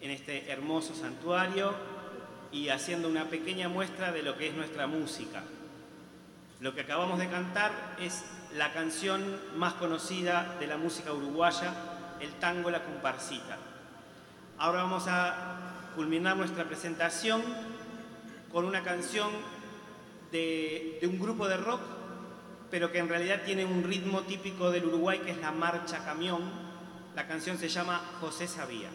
en 0.00 0.10
este 0.10 0.50
hermoso 0.50 0.94
santuario 0.94 1.74
y 2.50 2.70
haciendo 2.70 3.10
una 3.10 3.26
pequeña 3.26 3.68
muestra 3.68 4.10
de 4.10 4.22
lo 4.22 4.38
que 4.38 4.48
es 4.48 4.54
nuestra 4.54 4.86
música. 4.86 5.42
Lo 6.60 6.74
que 6.74 6.80
acabamos 6.80 7.18
de 7.18 7.28
cantar 7.28 7.72
es 8.00 8.24
la 8.56 8.72
canción 8.72 9.38
más 9.54 9.74
conocida 9.74 10.56
de 10.58 10.66
la 10.66 10.78
música 10.78 11.12
uruguaya, 11.12 11.74
el 12.20 12.30
tango 12.36 12.70
La 12.70 12.84
Comparsita. 12.84 13.58
Ahora 14.56 14.84
vamos 14.84 15.04
a 15.08 15.90
culminar 15.94 16.38
nuestra 16.38 16.64
presentación 16.64 17.42
con 18.50 18.64
una 18.64 18.82
canción 18.82 19.28
de, 20.34 20.98
un 21.08 21.18
grupo 21.18 21.48
de 21.48 21.56
rock, 21.56 21.80
pero 22.70 22.90
que 22.90 22.98
en 22.98 23.08
realidad 23.08 23.42
tiene 23.44 23.64
un 23.64 23.84
ritmo 23.84 24.22
típico 24.22 24.70
del 24.70 24.86
Uruguay, 24.86 25.20
que 25.20 25.30
es 25.30 25.38
la 25.38 25.52
marcha 25.52 26.04
camión. 26.04 26.42
La 27.14 27.28
canción 27.28 27.56
se 27.56 27.68
llama 27.68 28.02
José 28.20 28.48
Sabía. 28.48 28.90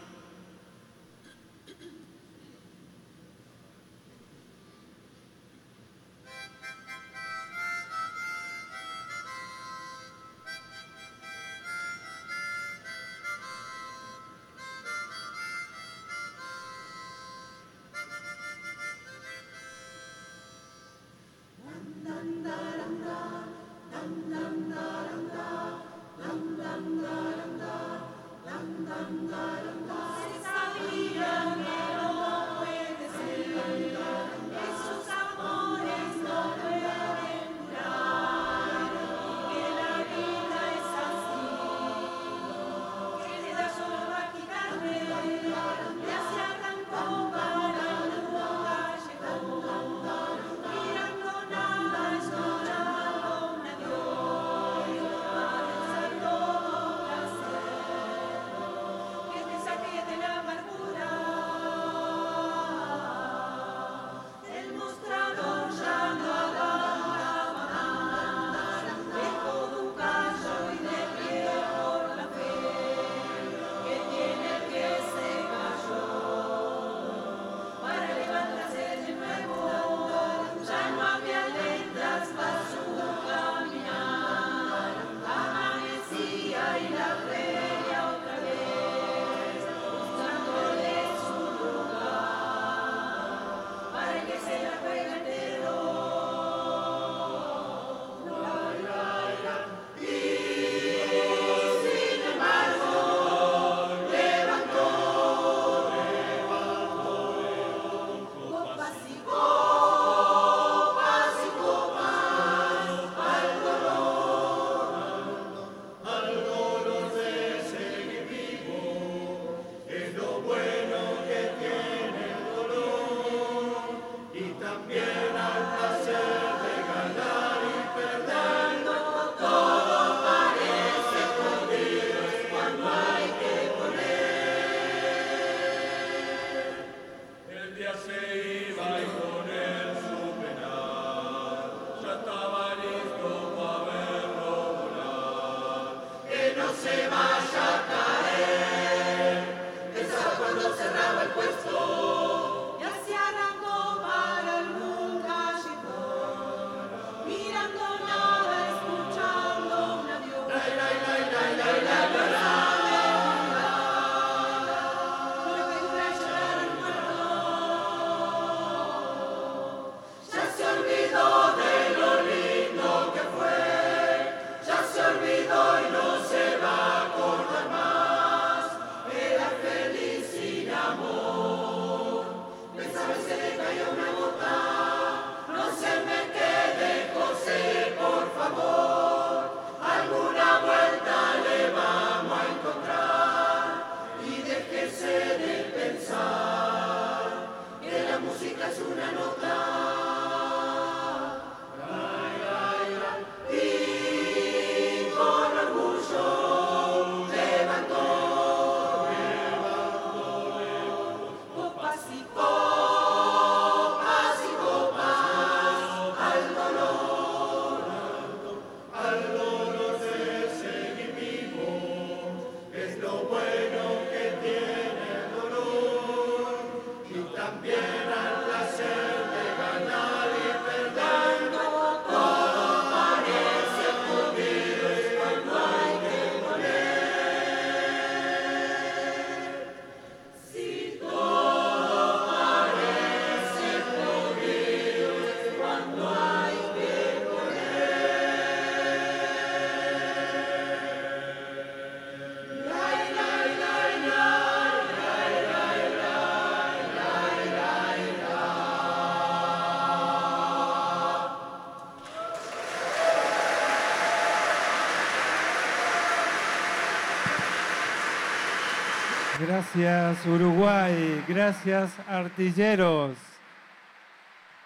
Gracias 269.40 270.26
Uruguay, 270.26 271.24
gracias 271.26 271.98
artilleros. 272.06 273.16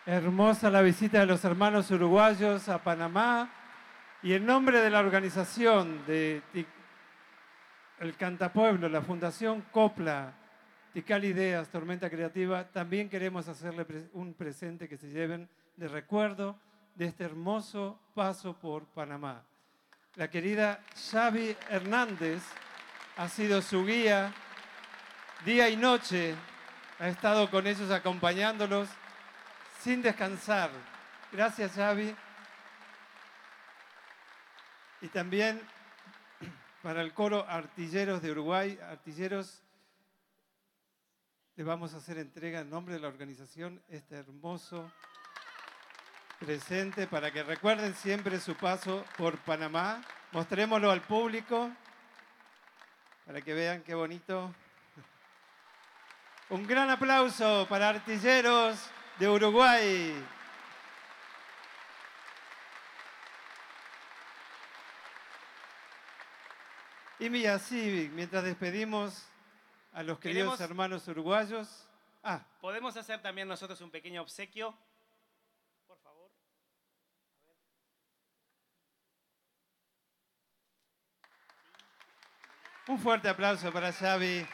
Hermosa 0.04 0.68
la 0.68 0.82
visita 0.82 1.20
de 1.20 1.26
los 1.26 1.44
hermanos 1.44 1.92
uruguayos 1.92 2.68
a 2.68 2.82
Panamá 2.82 3.52
y 4.20 4.32
en 4.32 4.44
nombre 4.44 4.80
de 4.80 4.90
la 4.90 4.98
organización 4.98 6.04
de 6.08 6.42
el 8.00 8.16
Cantapueblo, 8.16 8.88
la 8.88 9.00
Fundación 9.00 9.64
Copla, 9.70 10.32
Tical 10.92 11.24
Ideas, 11.24 11.68
Tormenta 11.68 12.10
Creativa, 12.10 12.64
también 12.64 13.08
queremos 13.08 13.46
hacerle 13.46 13.86
un 14.12 14.34
presente 14.34 14.88
que 14.88 14.96
se 14.96 15.08
lleven 15.08 15.48
de 15.76 15.86
recuerdo 15.86 16.58
de 16.96 17.04
este 17.06 17.22
hermoso 17.22 18.00
paso 18.12 18.58
por 18.58 18.86
Panamá. 18.86 19.44
La 20.16 20.28
querida 20.28 20.80
Xavi 21.10 21.56
Hernández 21.70 22.42
ha 23.16 23.28
sido 23.28 23.62
su 23.62 23.86
guía 23.86 24.32
día 25.44 25.68
y 25.68 25.76
noche, 25.76 26.34
ha 26.98 27.08
estado 27.08 27.50
con 27.50 27.66
ellos 27.66 27.90
acompañándolos 27.90 28.88
sin 29.80 30.00
descansar. 30.00 30.70
Gracias 31.30 31.72
Xavi. 31.72 32.16
Y 35.02 35.08
también 35.08 35.60
para 36.82 37.02
el 37.02 37.12
coro 37.12 37.44
Artilleros 37.46 38.22
de 38.22 38.30
Uruguay, 38.30 38.78
Artilleros, 38.88 39.60
le 41.56 41.64
vamos 41.64 41.92
a 41.92 41.98
hacer 41.98 42.16
entrega 42.16 42.60
en 42.60 42.70
nombre 42.70 42.94
de 42.94 43.00
la 43.00 43.08
organización 43.08 43.82
este 43.90 44.16
hermoso 44.16 44.90
presente 46.38 47.06
para 47.06 47.30
que 47.30 47.42
recuerden 47.42 47.94
siempre 47.94 48.40
su 48.40 48.54
paso 48.54 49.04
por 49.18 49.36
Panamá. 49.38 50.02
Mostrémoslo 50.32 50.90
al 50.90 51.02
público 51.02 51.70
para 53.26 53.42
que 53.42 53.52
vean 53.52 53.82
qué 53.82 53.94
bonito. 53.94 54.54
Un 56.54 56.62
gran 56.70 56.88
aplauso 56.88 57.66
para 57.68 57.88
Artilleros 57.88 58.78
de 59.18 59.26
Uruguay. 59.28 60.14
Y 67.18 67.30
mira, 67.30 67.54
así, 67.54 68.10
mientras 68.14 68.44
despedimos 68.44 69.26
a 69.92 70.02
los 70.02 70.18
queridos 70.18 70.54
Queremos- 70.54 70.60
hermanos 70.60 71.08
uruguayos. 71.08 71.88
Ah, 72.22 72.44
¿Podemos 72.60 72.96
hacer 72.96 73.20
también 73.22 73.46
nosotros 73.48 73.80
un 73.80 73.90
pequeño 73.90 74.22
obsequio? 74.22 74.76
Por 75.86 75.98
favor. 75.98 76.30
un 82.88 82.98
fuerte 82.98 83.28
aplauso 83.28 83.72
para 83.72 83.92
Xavi. 83.92 84.46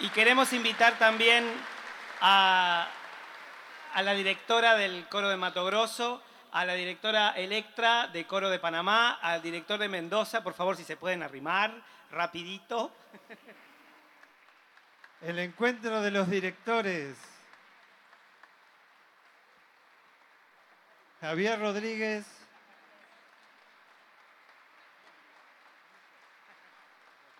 Y 0.00 0.10
queremos 0.10 0.52
invitar 0.52 0.96
también 0.96 1.44
a, 2.20 2.88
a 3.94 4.02
la 4.02 4.14
directora 4.14 4.76
del 4.76 5.08
Coro 5.08 5.28
de 5.28 5.36
Mato 5.36 5.64
Grosso, 5.64 6.22
a 6.52 6.64
la 6.64 6.74
directora 6.74 7.30
Electra 7.30 8.06
de 8.06 8.24
Coro 8.24 8.48
de 8.48 8.60
Panamá, 8.60 9.18
al 9.20 9.42
director 9.42 9.80
de 9.80 9.88
Mendoza, 9.88 10.44
por 10.44 10.54
favor, 10.54 10.76
si 10.76 10.84
se 10.84 10.96
pueden 10.96 11.24
arrimar 11.24 11.82
rapidito. 12.12 12.92
El 15.20 15.40
encuentro 15.40 16.00
de 16.00 16.12
los 16.12 16.30
directores. 16.30 17.16
Javier 21.20 21.58
Rodríguez. 21.58 22.24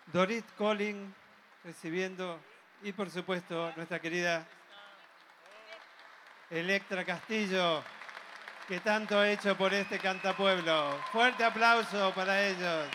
Dorit 0.07 0.45
Colling 0.57 1.18
recibiendo 1.63 2.39
y 2.83 2.91
por 2.91 3.09
supuesto 3.09 3.71
nuestra 3.75 3.99
querida 3.99 4.45
Electra 6.49 7.05
Castillo 7.05 7.83
que 8.67 8.79
tanto 8.79 9.17
ha 9.17 9.29
hecho 9.29 9.57
por 9.57 9.73
este 9.73 9.97
cantapueblo. 9.99 10.97
Fuerte 11.11 11.43
aplauso 11.43 12.13
para 12.13 12.47
ellos. 12.47 12.87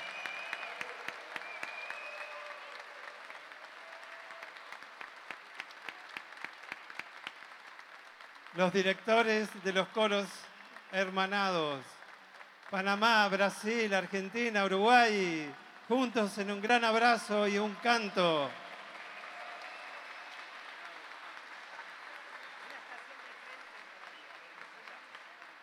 los 8.55 8.73
directores 8.73 9.49
de 9.65 9.73
los 9.73 9.89
coros 9.89 10.29
hermanados, 10.93 11.85
Panamá, 12.71 13.27
Brasil, 13.29 13.93
Argentina, 13.93 14.65
Uruguay, 14.65 15.53
juntos 15.89 16.39
en 16.39 16.51
un 16.51 16.61
gran 16.61 16.85
abrazo 16.85 17.47
y 17.47 17.59
un 17.59 17.75
canto. 17.77 18.51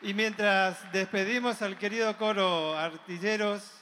Y 0.02 0.14
mientras 0.14 0.92
despedimos 0.92 1.62
al 1.62 1.78
querido 1.78 2.18
coro 2.18 2.78
Artilleros, 2.78 3.78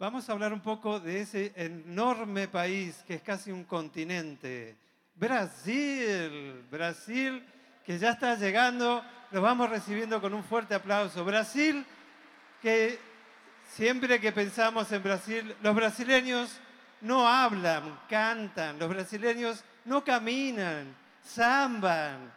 Vamos 0.00 0.28
a 0.28 0.32
hablar 0.32 0.52
un 0.52 0.60
poco 0.60 1.00
de 1.00 1.22
ese 1.22 1.52
enorme 1.56 2.46
país 2.46 3.02
que 3.04 3.14
es 3.14 3.20
casi 3.20 3.50
un 3.50 3.64
continente. 3.64 4.76
Brasil, 5.16 6.64
Brasil, 6.70 7.44
que 7.84 7.98
ya 7.98 8.10
está 8.10 8.36
llegando, 8.36 9.02
lo 9.32 9.42
vamos 9.42 9.68
recibiendo 9.68 10.20
con 10.20 10.34
un 10.34 10.44
fuerte 10.44 10.76
aplauso. 10.76 11.24
Brasil, 11.24 11.84
que 12.62 12.98
siempre 13.68 14.20
que 14.20 14.32
pensamos 14.32 14.90
en 14.92 15.02
Brasil, 15.02 15.54
los 15.62 15.74
brasileños 15.74 16.60
no 17.00 17.28
hablan, 17.28 18.00
cantan, 18.08 18.78
los 18.78 18.88
brasileños 18.88 19.64
no 19.84 20.02
caminan, 20.04 20.94
zamban. 21.24 22.32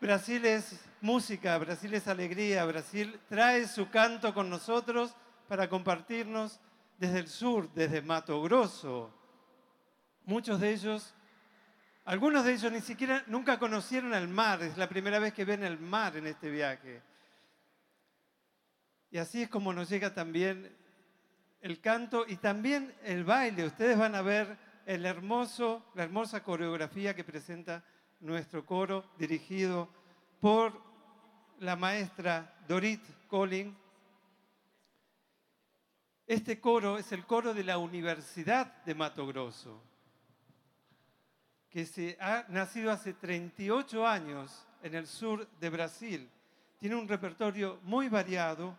Brasil 0.00 0.44
es 0.46 0.80
música, 1.00 1.58
Brasil 1.58 1.92
es 1.94 2.08
alegría, 2.08 2.64
Brasil 2.64 3.18
trae 3.28 3.66
su 3.66 3.90
canto 3.90 4.32
con 4.32 4.48
nosotros 4.48 5.14
para 5.48 5.68
compartirnos 5.68 6.60
desde 6.98 7.18
el 7.18 7.28
sur, 7.28 7.72
desde 7.74 8.02
Mato 8.02 8.40
Grosso. 8.42 9.12
Muchos 10.24 10.60
de 10.60 10.70
ellos, 10.70 11.14
algunos 12.04 12.44
de 12.44 12.52
ellos 12.52 12.70
ni 12.70 12.80
siquiera 12.80 13.24
nunca 13.26 13.58
conocieron 13.58 14.14
el 14.14 14.28
mar, 14.28 14.62
es 14.62 14.76
la 14.76 14.88
primera 14.88 15.18
vez 15.18 15.32
que 15.32 15.44
ven 15.44 15.64
el 15.64 15.78
mar 15.78 16.16
en 16.16 16.26
este 16.26 16.50
viaje. 16.50 17.02
Y 19.10 19.18
así 19.18 19.42
es 19.42 19.48
como 19.48 19.72
nos 19.72 19.88
llega 19.88 20.14
también 20.14 20.76
el 21.60 21.80
canto 21.80 22.24
y 22.26 22.36
también 22.36 22.94
el 23.02 23.24
baile. 23.24 23.66
Ustedes 23.66 23.98
van 23.98 24.14
a 24.14 24.22
ver 24.22 24.56
el 24.86 25.04
hermoso, 25.04 25.84
la 25.94 26.04
hermosa 26.04 26.42
coreografía 26.42 27.14
que 27.14 27.24
presenta 27.24 27.84
nuestro 28.20 28.64
coro 28.64 29.04
dirigido 29.18 29.88
por 30.40 30.80
la 31.58 31.76
maestra 31.76 32.54
Dorit 32.66 33.02
Colling, 33.28 33.76
este 36.30 36.60
coro 36.60 36.96
es 36.96 37.10
el 37.10 37.26
coro 37.26 37.52
de 37.52 37.64
la 37.64 37.78
Universidad 37.78 38.84
de 38.84 38.94
Mato 38.94 39.26
Grosso, 39.26 39.82
que 41.68 41.84
se 41.84 42.16
ha 42.20 42.44
nacido 42.48 42.92
hace 42.92 43.14
38 43.14 44.06
años 44.06 44.64
en 44.82 44.94
el 44.94 45.08
sur 45.08 45.48
de 45.58 45.70
Brasil. 45.70 46.30
Tiene 46.78 46.94
un 46.94 47.08
repertorio 47.08 47.80
muy 47.82 48.08
variado 48.08 48.76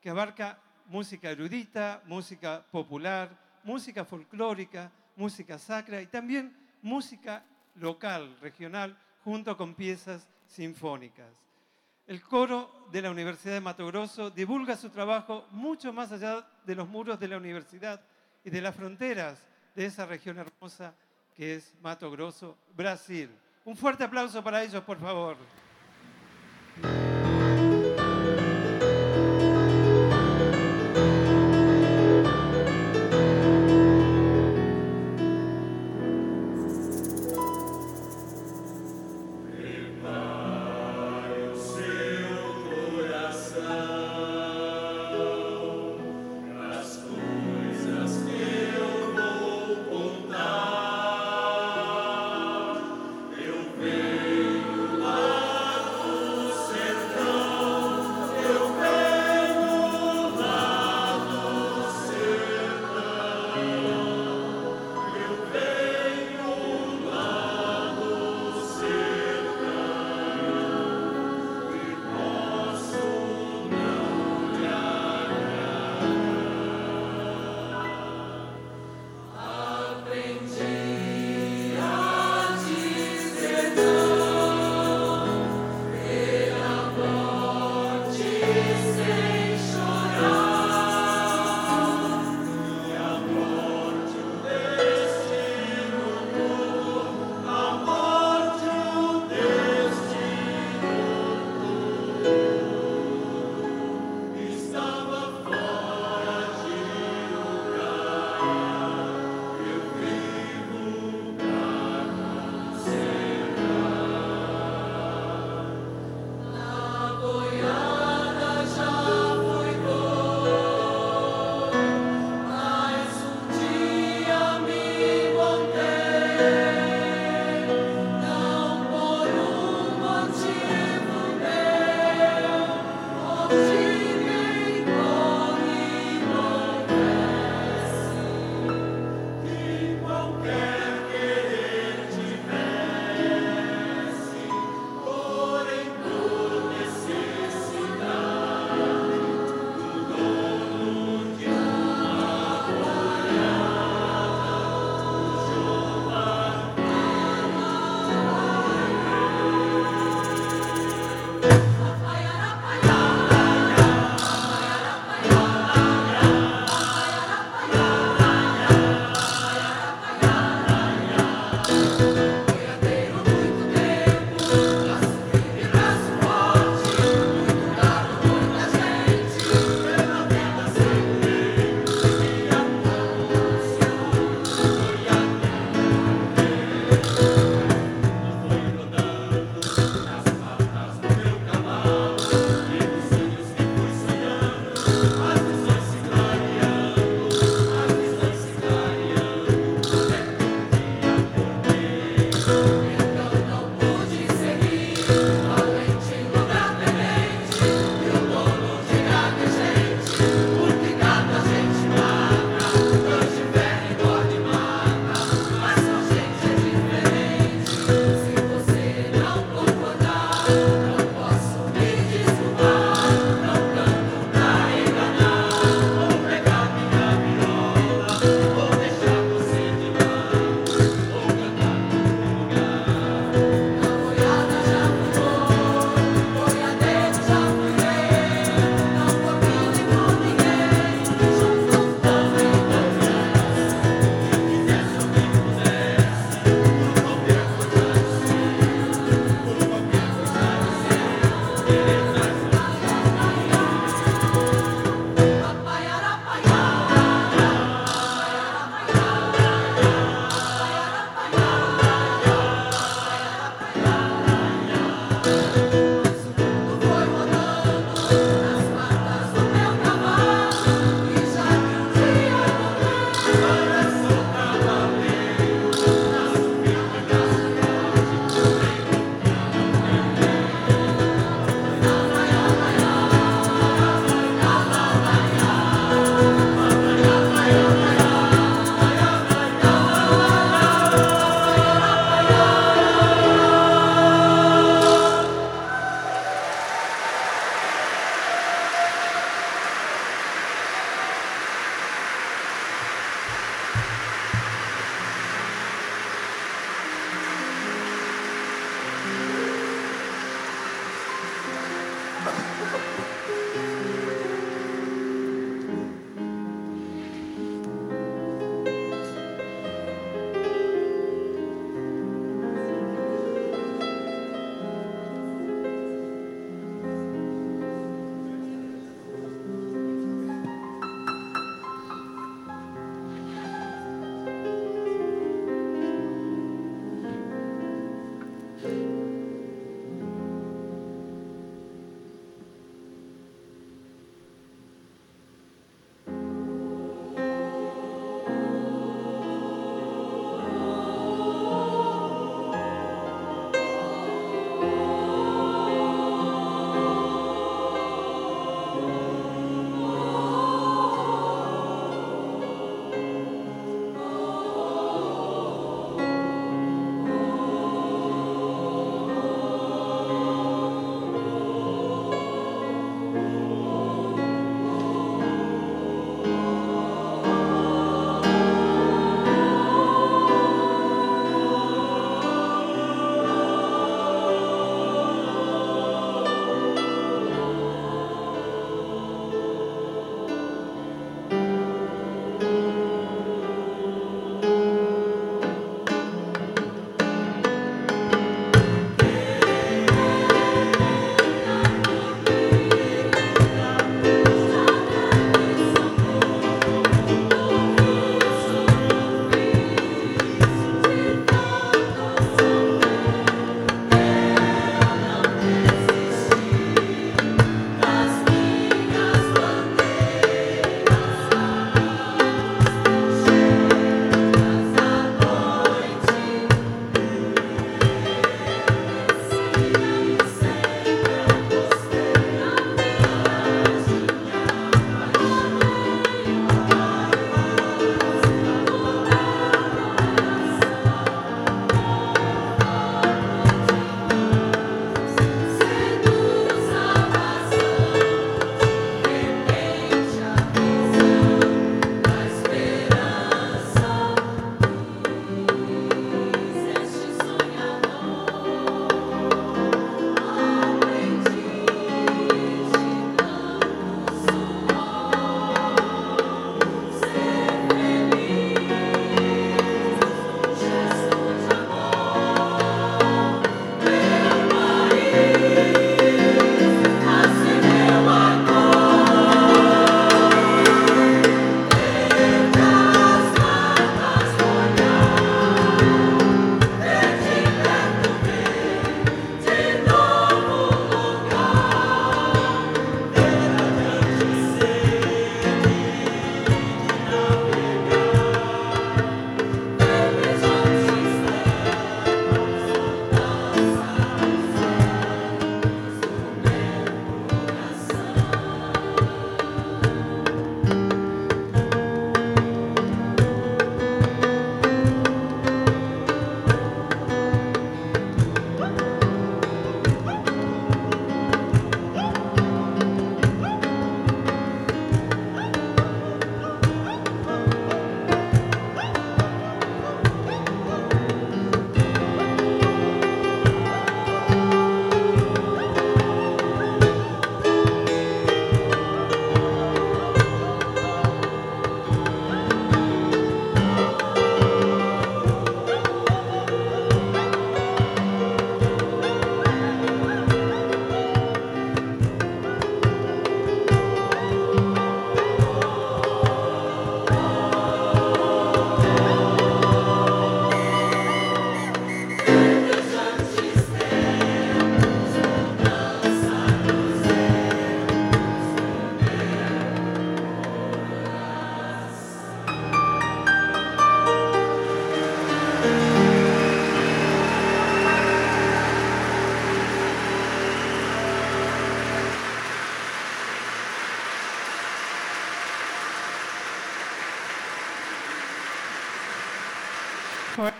que 0.00 0.10
abarca 0.10 0.58
música 0.86 1.30
erudita, 1.30 2.02
música 2.06 2.64
popular, 2.70 3.30
música 3.64 4.04
folclórica, 4.04 4.90
música 5.16 5.58
sacra 5.58 6.00
y 6.00 6.06
también 6.06 6.56
música 6.82 7.44
local, 7.76 8.36
regional, 8.40 8.96
junto 9.22 9.56
con 9.56 9.74
piezas 9.74 10.28
sinfónicas. 10.46 11.30
El 12.06 12.22
coro 12.22 12.88
de 12.90 13.02
la 13.02 13.10
Universidad 13.10 13.54
de 13.54 13.60
Mato 13.60 13.86
Grosso 13.86 14.30
divulga 14.30 14.76
su 14.76 14.90
trabajo 14.90 15.46
mucho 15.52 15.92
más 15.92 16.10
allá 16.10 16.44
de 16.64 16.74
los 16.74 16.88
muros 16.88 17.20
de 17.20 17.28
la 17.28 17.36
universidad 17.36 18.00
y 18.44 18.50
de 18.50 18.60
las 18.60 18.74
fronteras 18.74 19.44
de 19.74 19.84
esa 19.86 20.06
región 20.06 20.38
hermosa 20.38 20.94
que 21.36 21.54
es 21.54 21.74
Mato 21.80 22.10
Grosso, 22.10 22.56
Brasil. 22.74 23.30
Un 23.64 23.76
fuerte 23.76 24.04
aplauso 24.04 24.42
para 24.42 24.62
ellos, 24.64 24.82
por 24.82 24.98
favor. 24.98 25.36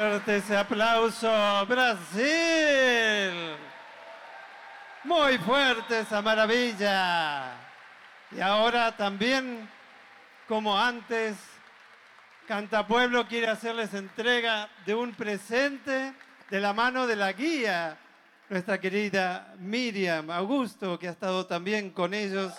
Fuerte 0.01 0.37
ese 0.37 0.57
aplauso, 0.57 1.67
Brasil. 1.67 3.55
Muy 5.05 5.37
fuerte 5.37 6.01
esa 6.01 6.23
maravilla. 6.23 7.53
Y 8.31 8.41
ahora 8.41 8.97
también, 8.97 9.69
como 10.49 10.79
antes, 10.79 11.37
Cantapueblo 12.49 13.29
quiere 13.29 13.49
hacerles 13.49 13.93
entrega 13.93 14.71
de 14.87 14.95
un 14.95 15.13
presente 15.13 16.15
de 16.49 16.61
la 16.61 16.73
mano 16.73 17.07
de 17.07 17.17
la 17.17 17.33
guía, 17.33 17.99
nuestra 18.49 18.81
querida 18.81 19.53
Miriam 19.59 20.31
Augusto, 20.31 20.99
que 20.99 21.09
ha 21.09 21.11
estado 21.11 21.45
también 21.45 21.91
con 21.91 22.15
ellos 22.15 22.55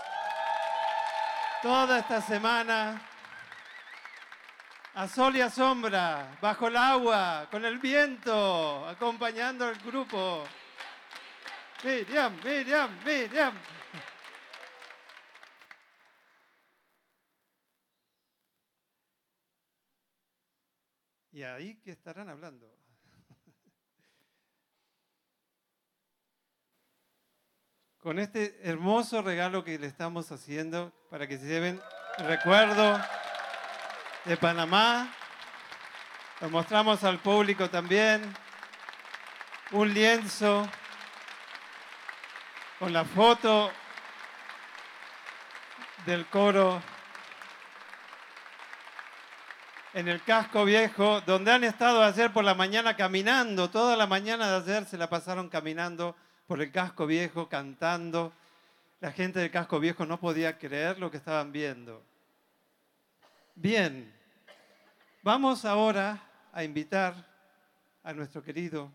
toda 1.64 1.98
esta 1.98 2.22
semana, 2.22 3.02
a 4.94 5.08
sol 5.08 5.36
y 5.38 5.42
a 5.42 5.50
sombra, 5.50 6.38
bajo 6.42 6.68
el 6.68 6.76
agua, 6.76 7.48
con 7.50 7.64
el 7.64 7.80
viento, 7.80 8.88
acompañando 8.88 9.66
al 9.66 9.76
grupo. 9.76 10.44
Miriam, 11.84 12.38
Miriam, 12.44 13.00
Miriam. 13.06 13.58
¿Y 21.32 21.44
ahí 21.44 21.76
qué 21.82 21.92
estarán 21.92 22.28
hablando? 22.28 22.70
Con 28.00 28.20
este 28.20 28.60
hermoso 28.68 29.22
regalo 29.22 29.64
que 29.64 29.80
le 29.80 29.88
estamos 29.88 30.32
haciendo 30.32 30.92
para 31.10 31.28
que 31.28 31.38
se 31.38 31.46
lleven 31.48 31.80
recuerdo 32.18 33.00
de 34.26 34.38
Panamá. 34.38 35.12
Lo 36.40 36.50
mostramos 36.50 37.04
al 37.04 37.20
público 37.20 37.70
también. 37.70 38.22
Un 39.72 39.94
lienzo 39.94 40.68
con 42.80 42.92
la 42.94 43.06
foto 43.06 43.72
del 46.06 46.26
coro 46.28 46.82
en 49.94 50.08
el 50.08 50.22
casco 50.24 50.66
viejo, 50.66 51.22
donde 51.22 51.52
han 51.52 51.64
estado 51.64 52.04
ayer 52.04 52.32
por 52.32 52.44
la 52.44 52.56
mañana 52.56 52.96
caminando, 52.96 53.70
toda 53.70 53.96
la 53.98 54.08
mañana 54.08 54.50
de 54.50 54.58
ayer 54.74 54.86
se 54.86 54.98
la 54.98 55.10
pasaron 55.10 55.50
caminando 55.50 56.16
por 56.48 56.62
el 56.62 56.72
casco 56.72 57.06
viejo, 57.06 57.50
cantando. 57.50 58.34
La 59.00 59.12
gente 59.12 59.40
del 59.40 59.52
casco 59.52 59.80
viejo 59.80 60.06
no 60.06 60.20
podía 60.20 60.58
creer 60.58 61.00
lo 61.00 61.12
que 61.12 61.18
estaban 61.18 61.52
viendo. 61.52 62.04
Bien, 63.62 64.12
vamos 65.22 65.66
ahora 65.66 66.20
a 66.52 66.64
invitar 66.64 67.14
a 68.02 68.12
nuestro 68.12 68.42
querido 68.42 68.92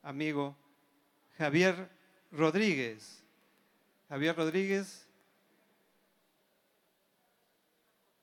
amigo 0.00 0.56
Javier 1.36 1.90
Rodríguez. 2.30 3.24
Javier 4.08 4.36
Rodríguez. 4.36 5.08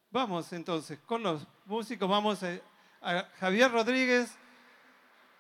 Vamos 0.10 0.54
entonces 0.54 0.98
con 1.00 1.22
los 1.22 1.46
músicos, 1.66 2.10
vamos 2.10 2.42
a, 2.44 3.30
Javier 3.42 3.74
Rodríguez, 3.74 4.34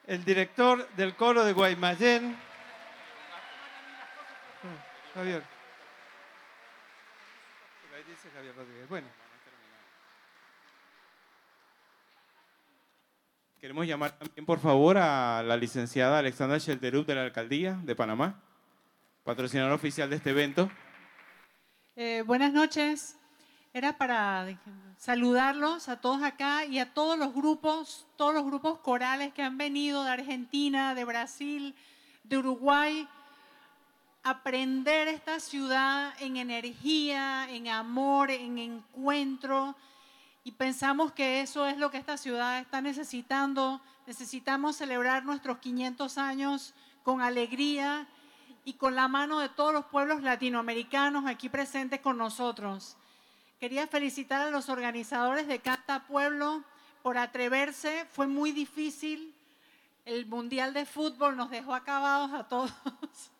el 0.07 0.25
director 0.25 0.89
del 0.97 1.15
coro 1.15 1.45
de 1.45 1.53
Guaymallén. 1.53 2.37
Javier. 5.13 5.41
Ahí 7.95 8.03
dice 8.09 8.29
Javier 8.31 8.53
Rodríguez. 8.57 8.89
Bueno. 8.89 9.20
Queremos 13.61 13.85
llamar 13.85 14.17
también, 14.17 14.43
por 14.43 14.59
favor, 14.59 14.97
a 14.97 15.43
la 15.43 15.55
licenciada 15.55 16.17
Alexandra 16.17 16.57
Shelterup 16.57 17.05
de 17.05 17.13
la 17.13 17.21
Alcaldía 17.21 17.79
de 17.83 17.95
Panamá, 17.95 18.41
patrocinadora 19.23 19.75
oficial 19.75 20.09
de 20.09 20.15
este 20.15 20.31
evento. 20.31 20.67
Eh, 21.95 22.23
buenas 22.25 22.53
noches. 22.53 23.17
Era 23.71 23.99
para 23.99 24.47
saludarlos 24.97 25.89
a 25.89 26.01
todos 26.01 26.23
acá 26.23 26.65
y 26.65 26.79
a 26.79 26.91
todos 26.91 27.19
los 27.19 27.35
grupos, 27.35 28.07
todos 28.15 28.33
los 28.33 28.45
grupos 28.45 28.79
corales 28.79 29.31
que 29.31 29.43
han 29.43 29.59
venido 29.59 30.03
de 30.05 30.09
Argentina, 30.09 30.95
de 30.95 31.05
Brasil, 31.05 31.75
de 32.23 32.39
Uruguay, 32.39 33.07
aprender 34.23 35.07
esta 35.07 35.39
ciudad 35.39 36.15
en 36.19 36.37
energía, 36.37 37.47
en 37.47 37.67
amor, 37.67 38.31
en 38.31 38.57
encuentro. 38.57 39.75
Y 40.43 40.53
pensamos 40.53 41.11
que 41.11 41.41
eso 41.41 41.67
es 41.67 41.77
lo 41.77 41.91
que 41.91 41.97
esta 41.97 42.17
ciudad 42.17 42.59
está 42.59 42.81
necesitando. 42.81 43.79
Necesitamos 44.07 44.75
celebrar 44.75 45.23
nuestros 45.23 45.59
500 45.59 46.17
años 46.17 46.73
con 47.03 47.21
alegría 47.21 48.07
y 48.65 48.73
con 48.73 48.95
la 48.95 49.07
mano 49.07 49.39
de 49.39 49.49
todos 49.49 49.73
los 49.73 49.85
pueblos 49.85 50.23
latinoamericanos 50.23 51.25
aquí 51.27 51.47
presentes 51.49 51.99
con 51.99 52.17
nosotros. 52.17 52.97
Quería 53.59 53.85
felicitar 53.85 54.41
a 54.41 54.49
los 54.49 54.69
organizadores 54.69 55.47
de 55.47 55.59
Canta 55.59 56.07
Pueblo 56.07 56.63
por 57.03 57.19
atreverse. 57.19 58.07
Fue 58.11 58.25
muy 58.25 58.51
difícil. 58.51 59.35
El 60.05 60.25
Mundial 60.25 60.73
de 60.73 60.87
Fútbol 60.87 61.37
nos 61.37 61.51
dejó 61.51 61.75
acabados 61.75 62.31
a 62.33 62.47
todos. 62.47 62.71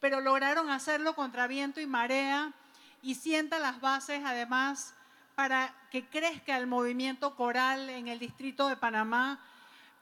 Pero 0.00 0.20
lograron 0.20 0.68
hacerlo 0.68 1.14
contra 1.14 1.46
viento 1.46 1.80
y 1.80 1.86
marea 1.86 2.52
y 3.00 3.14
sienta 3.14 3.58
las 3.58 3.80
bases 3.80 4.22
además 4.24 4.94
para 5.34 5.74
que 5.90 6.06
crezca 6.06 6.56
el 6.56 6.66
movimiento 6.66 7.34
coral 7.36 7.90
en 7.90 8.08
el 8.08 8.18
distrito 8.18 8.68
de 8.68 8.76
Panamá. 8.76 9.40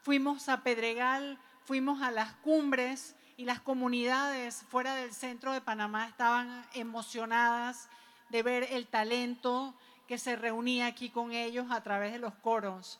Fuimos 0.01 0.49
a 0.49 0.61
Pedregal, 0.61 1.37
fuimos 1.65 2.01
a 2.01 2.11
las 2.11 2.33
cumbres 2.35 3.15
y 3.37 3.45
las 3.45 3.59
comunidades 3.59 4.63
fuera 4.69 4.95
del 4.95 5.13
centro 5.13 5.53
de 5.53 5.61
Panamá 5.61 6.07
estaban 6.07 6.65
emocionadas 6.73 7.89
de 8.29 8.43
ver 8.43 8.67
el 8.71 8.87
talento 8.87 9.73
que 10.07 10.17
se 10.17 10.35
reunía 10.35 10.87
aquí 10.87 11.09
con 11.09 11.31
ellos 11.31 11.67
a 11.69 11.81
través 11.81 12.11
de 12.11 12.19
los 12.19 12.33
coros. 12.35 12.99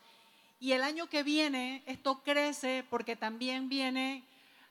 Y 0.60 0.74
el 0.74 0.84
año 0.84 1.08
que 1.08 1.24
viene 1.24 1.84
esto 1.86 2.22
crece 2.24 2.86
porque 2.90 3.16
también 3.16 3.68
viene 3.68 4.24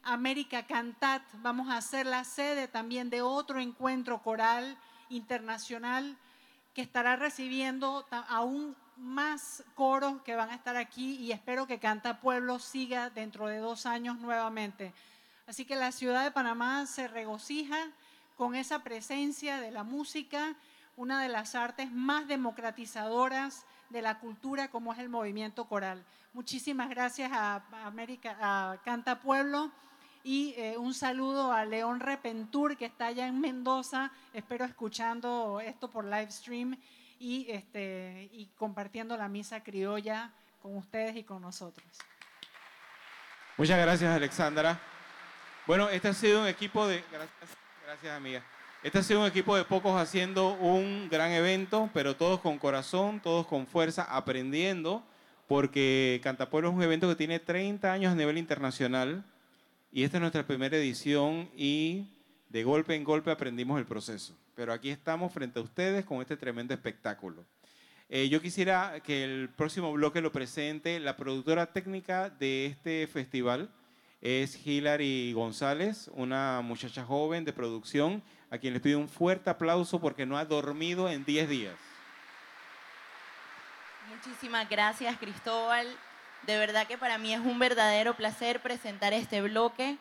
América 0.02 0.66
Cantat. 0.66 1.22
Vamos 1.42 1.68
a 1.68 1.76
hacer 1.76 2.06
la 2.06 2.24
sede 2.24 2.68
también 2.68 3.10
de 3.10 3.22
otro 3.22 3.60
encuentro 3.60 4.22
coral 4.22 4.78
internacional 5.08 6.16
que 6.74 6.82
estará 6.82 7.16
recibiendo 7.16 8.06
aún 8.28 8.76
más 8.96 9.64
coros 9.74 10.20
que 10.22 10.36
van 10.36 10.50
a 10.50 10.54
estar 10.54 10.76
aquí 10.76 11.16
y 11.16 11.32
espero 11.32 11.66
que 11.66 11.78
Canta 11.78 12.20
Pueblo 12.20 12.58
siga 12.58 13.10
dentro 13.10 13.48
de 13.48 13.58
dos 13.58 13.86
años 13.86 14.18
nuevamente. 14.18 14.92
Así 15.46 15.64
que 15.64 15.74
la 15.74 15.90
ciudad 15.90 16.22
de 16.22 16.30
Panamá 16.30 16.86
se 16.86 17.08
regocija 17.08 17.76
con 18.36 18.54
esa 18.54 18.82
presencia 18.82 19.60
de 19.60 19.70
la 19.70 19.84
música, 19.84 20.54
una 20.96 21.22
de 21.22 21.28
las 21.28 21.54
artes 21.54 21.90
más 21.90 22.28
democratizadoras 22.28 23.64
de 23.88 24.02
la 24.02 24.18
cultura 24.18 24.68
como 24.70 24.92
es 24.92 24.98
el 24.98 25.08
movimiento 25.08 25.64
coral. 25.64 26.04
Muchísimas 26.32 26.88
gracias 26.88 27.32
a, 27.32 27.62
América, 27.84 28.78
Canta 28.84 29.20
Pueblo 29.20 29.72
y 30.22 30.54
eh, 30.56 30.76
un 30.76 30.94
saludo 30.94 31.52
a 31.52 31.64
León 31.64 32.00
Repentur 32.00 32.76
que 32.76 32.86
está 32.86 33.06
allá 33.06 33.26
en 33.26 33.40
Mendoza, 33.40 34.12
espero 34.34 34.64
escuchando 34.64 35.60
esto 35.60 35.90
por 35.90 36.04
live 36.04 36.30
stream 36.30 36.78
y, 37.18 37.46
este, 37.50 38.28
y 38.32 38.46
compartiendo 38.56 39.16
la 39.16 39.28
misa 39.28 39.62
criolla 39.62 40.30
con 40.62 40.76
ustedes 40.76 41.16
y 41.16 41.24
con 41.24 41.40
nosotros. 41.42 41.86
Muchas 43.56 43.78
gracias, 43.78 44.14
Alexandra. 44.14 44.80
Bueno, 45.66 45.88
este 45.88 46.08
ha 46.08 46.14
sido 46.14 46.42
un 46.42 46.48
equipo 46.48 46.86
de... 46.86 47.04
Gracias. 47.10 47.56
Gracias, 47.84 48.16
amiga. 48.16 48.42
Este 48.82 48.98
ha 48.98 49.02
sido 49.02 49.20
un 49.20 49.26
equipo 49.26 49.56
de 49.56 49.64
pocos 49.64 50.00
haciendo 50.00 50.54
un 50.54 51.08
gran 51.10 51.32
evento, 51.32 51.90
pero 51.92 52.16
todos 52.16 52.40
con 52.40 52.58
corazón, 52.58 53.20
todos 53.20 53.46
con 53.46 53.66
fuerza, 53.66 54.04
aprendiendo, 54.04 55.02
porque 55.48 56.20
Cantapueblo 56.22 56.70
es 56.70 56.74
un 56.74 56.82
evento 56.82 57.08
que 57.08 57.16
tiene 57.16 57.40
30 57.40 57.92
años 57.92 58.12
a 58.12 58.14
nivel 58.14 58.38
internacional 58.38 59.24
y 59.92 60.04
esta 60.04 60.18
es 60.18 60.20
nuestra 60.20 60.46
primera 60.46 60.76
edición 60.76 61.50
y 61.56 62.06
de 62.48 62.64
golpe 62.64 62.94
en 62.94 63.04
golpe 63.04 63.30
aprendimos 63.30 63.78
el 63.78 63.86
proceso. 63.86 64.36
Pero 64.54 64.72
aquí 64.72 64.90
estamos 64.90 65.32
frente 65.32 65.58
a 65.58 65.62
ustedes 65.62 66.04
con 66.04 66.20
este 66.20 66.36
tremendo 66.36 66.74
espectáculo. 66.74 67.44
Eh, 68.08 68.28
yo 68.28 68.40
quisiera 68.42 69.00
que 69.00 69.24
el 69.24 69.48
próximo 69.50 69.92
bloque 69.92 70.20
lo 70.20 70.32
presente 70.32 70.98
la 71.00 71.16
productora 71.16 71.72
técnica 71.72 72.28
de 72.28 72.66
este 72.66 73.06
festival, 73.06 73.70
es 74.20 74.66
Hilary 74.66 75.32
González, 75.32 76.10
una 76.12 76.60
muchacha 76.60 77.04
joven 77.04 77.44
de 77.44 77.52
producción, 77.52 78.22
a 78.50 78.58
quien 78.58 78.74
les 78.74 78.82
pido 78.82 78.98
un 78.98 79.08
fuerte 79.08 79.48
aplauso 79.48 80.00
porque 80.00 80.26
no 80.26 80.36
ha 80.36 80.44
dormido 80.44 81.08
en 81.08 81.24
10 81.24 81.48
días. 81.48 81.76
Muchísimas 84.10 84.68
gracias, 84.68 85.16
Cristóbal. 85.18 85.86
De 86.46 86.58
verdad 86.58 86.86
que 86.86 86.98
para 86.98 87.18
mí 87.18 87.34
es 87.34 87.40
un 87.40 87.58
verdadero 87.58 88.14
placer 88.16 88.60
presentar 88.60 89.12
este 89.12 89.42
bloque 89.42 89.98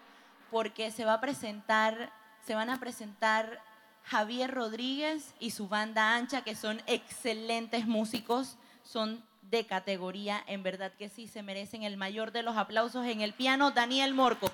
porque 0.50 0.92
se 0.92 1.06
va 1.06 1.14
a 1.14 1.22
presentar, 1.22 2.12
se 2.46 2.56
van 2.56 2.70
a 2.70 2.80
presentar 2.80 3.62
Javier 4.06 4.50
Rodríguez 4.50 5.36
y 5.40 5.52
su 5.52 5.68
banda 5.68 6.16
ancha, 6.16 6.42
que 6.44 6.56
son 6.56 6.82
excelentes 6.88 7.86
músicos, 7.86 8.58
son 8.84 9.24
de 9.44 9.66
categoría. 9.66 10.44
En 10.48 10.64
verdad 10.64 10.92
que 10.98 11.10
sí, 11.10 11.28
se 11.28 11.44
merecen 11.44 11.84
el 11.84 11.98
mayor 11.98 12.32
de 12.32 12.44
los 12.44 12.58
aplausos 12.58 13.06
en 13.06 13.22
el 13.22 13.34
piano, 13.34 13.72
Daniel 13.72 14.14
Morco. 14.14 14.52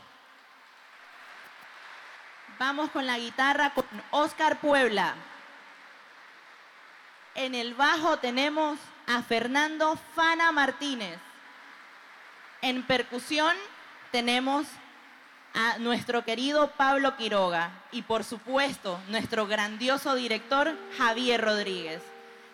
Vamos 2.58 2.90
con 2.92 3.06
la 3.06 3.18
guitarra 3.18 3.74
con 3.74 3.86
Oscar 4.12 4.60
Puebla. 4.60 5.16
En 7.36 7.54
el 7.54 7.74
bajo 7.74 8.18
tenemos 8.18 8.80
a 9.08 9.22
Fernando 9.22 9.98
Fana 10.16 10.52
Martínez. 10.52 11.20
En 12.62 12.84
percusión 12.84 13.53
tenemos 14.12 14.66
a 15.53 15.78
nuestro 15.78 16.26
querido 16.26 16.72
Pablo 16.72 17.16
Quiroga 17.16 17.72
y 17.91 18.01
por 18.01 18.24
supuesto 18.24 18.99
nuestro 19.08 19.47
grandioso 19.47 20.16
director 20.16 20.74
Javier 20.97 21.41
Rodríguez. 21.41 22.01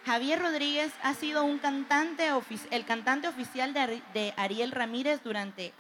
Javier 0.06 0.40
Rodríguez 0.40 0.92
ha 1.04 1.14
sido 1.14 1.44
un 1.44 1.60
cantante, 1.60 2.30
el 2.72 2.86
cantante 2.86 3.28
oficial 3.28 3.74
de, 3.74 4.34
Ariel 4.36 4.72
Ramírez 4.72 5.22
durante 5.24 5.74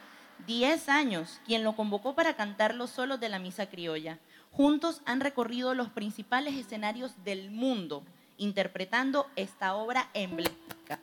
10 0.45 0.89
años, 0.89 1.41
quien 1.45 1.63
lo 1.63 1.76
convocó 1.76 2.15
para 2.15 2.36
cantar 2.36 2.76
los 2.76 2.91
solos 2.91 3.19
de 3.19 3.30
la 3.30 3.39
Misa 3.39 3.67
Criolla. 3.67 4.19
Juntos 4.51 5.01
han 5.05 5.22
recorrido 5.22 5.74
los 5.74 5.89
principales 5.89 6.55
escenarios 6.55 7.24
del 7.24 7.51
mundo 7.51 8.03
interpretando 8.38 9.28
esta 9.36 9.76
obra 9.76 10.09
emblemática. 10.13 10.99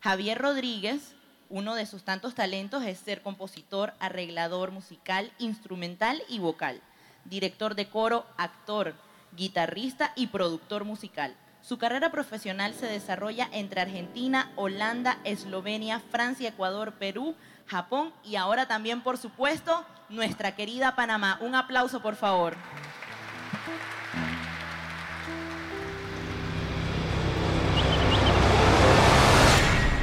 Javier 0.00 0.38
Rodríguez, 0.38 1.14
uno 1.52 1.74
de 1.74 1.84
sus 1.84 2.02
tantos 2.02 2.34
talentos 2.34 2.82
es 2.82 2.98
ser 2.98 3.20
compositor, 3.20 3.92
arreglador 4.00 4.70
musical, 4.70 5.30
instrumental 5.38 6.22
y 6.26 6.38
vocal, 6.38 6.80
director 7.26 7.74
de 7.74 7.90
coro, 7.90 8.24
actor, 8.38 8.94
guitarrista 9.36 10.12
y 10.16 10.28
productor 10.28 10.84
musical. 10.84 11.36
Su 11.60 11.76
carrera 11.76 12.10
profesional 12.10 12.72
se 12.72 12.86
desarrolla 12.86 13.50
entre 13.52 13.82
Argentina, 13.82 14.50
Holanda, 14.56 15.18
Eslovenia, 15.24 16.00
Francia, 16.00 16.48
Ecuador, 16.48 16.94
Perú, 16.94 17.36
Japón 17.66 18.14
y 18.24 18.36
ahora 18.36 18.66
también, 18.66 19.02
por 19.02 19.18
supuesto, 19.18 19.84
nuestra 20.08 20.56
querida 20.56 20.96
Panamá. 20.96 21.36
Un 21.42 21.54
aplauso, 21.54 22.00
por 22.00 22.16
favor. 22.16 22.56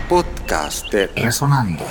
Podcast 0.09 0.89
de 0.91 1.05
Resonando. 1.15 1.85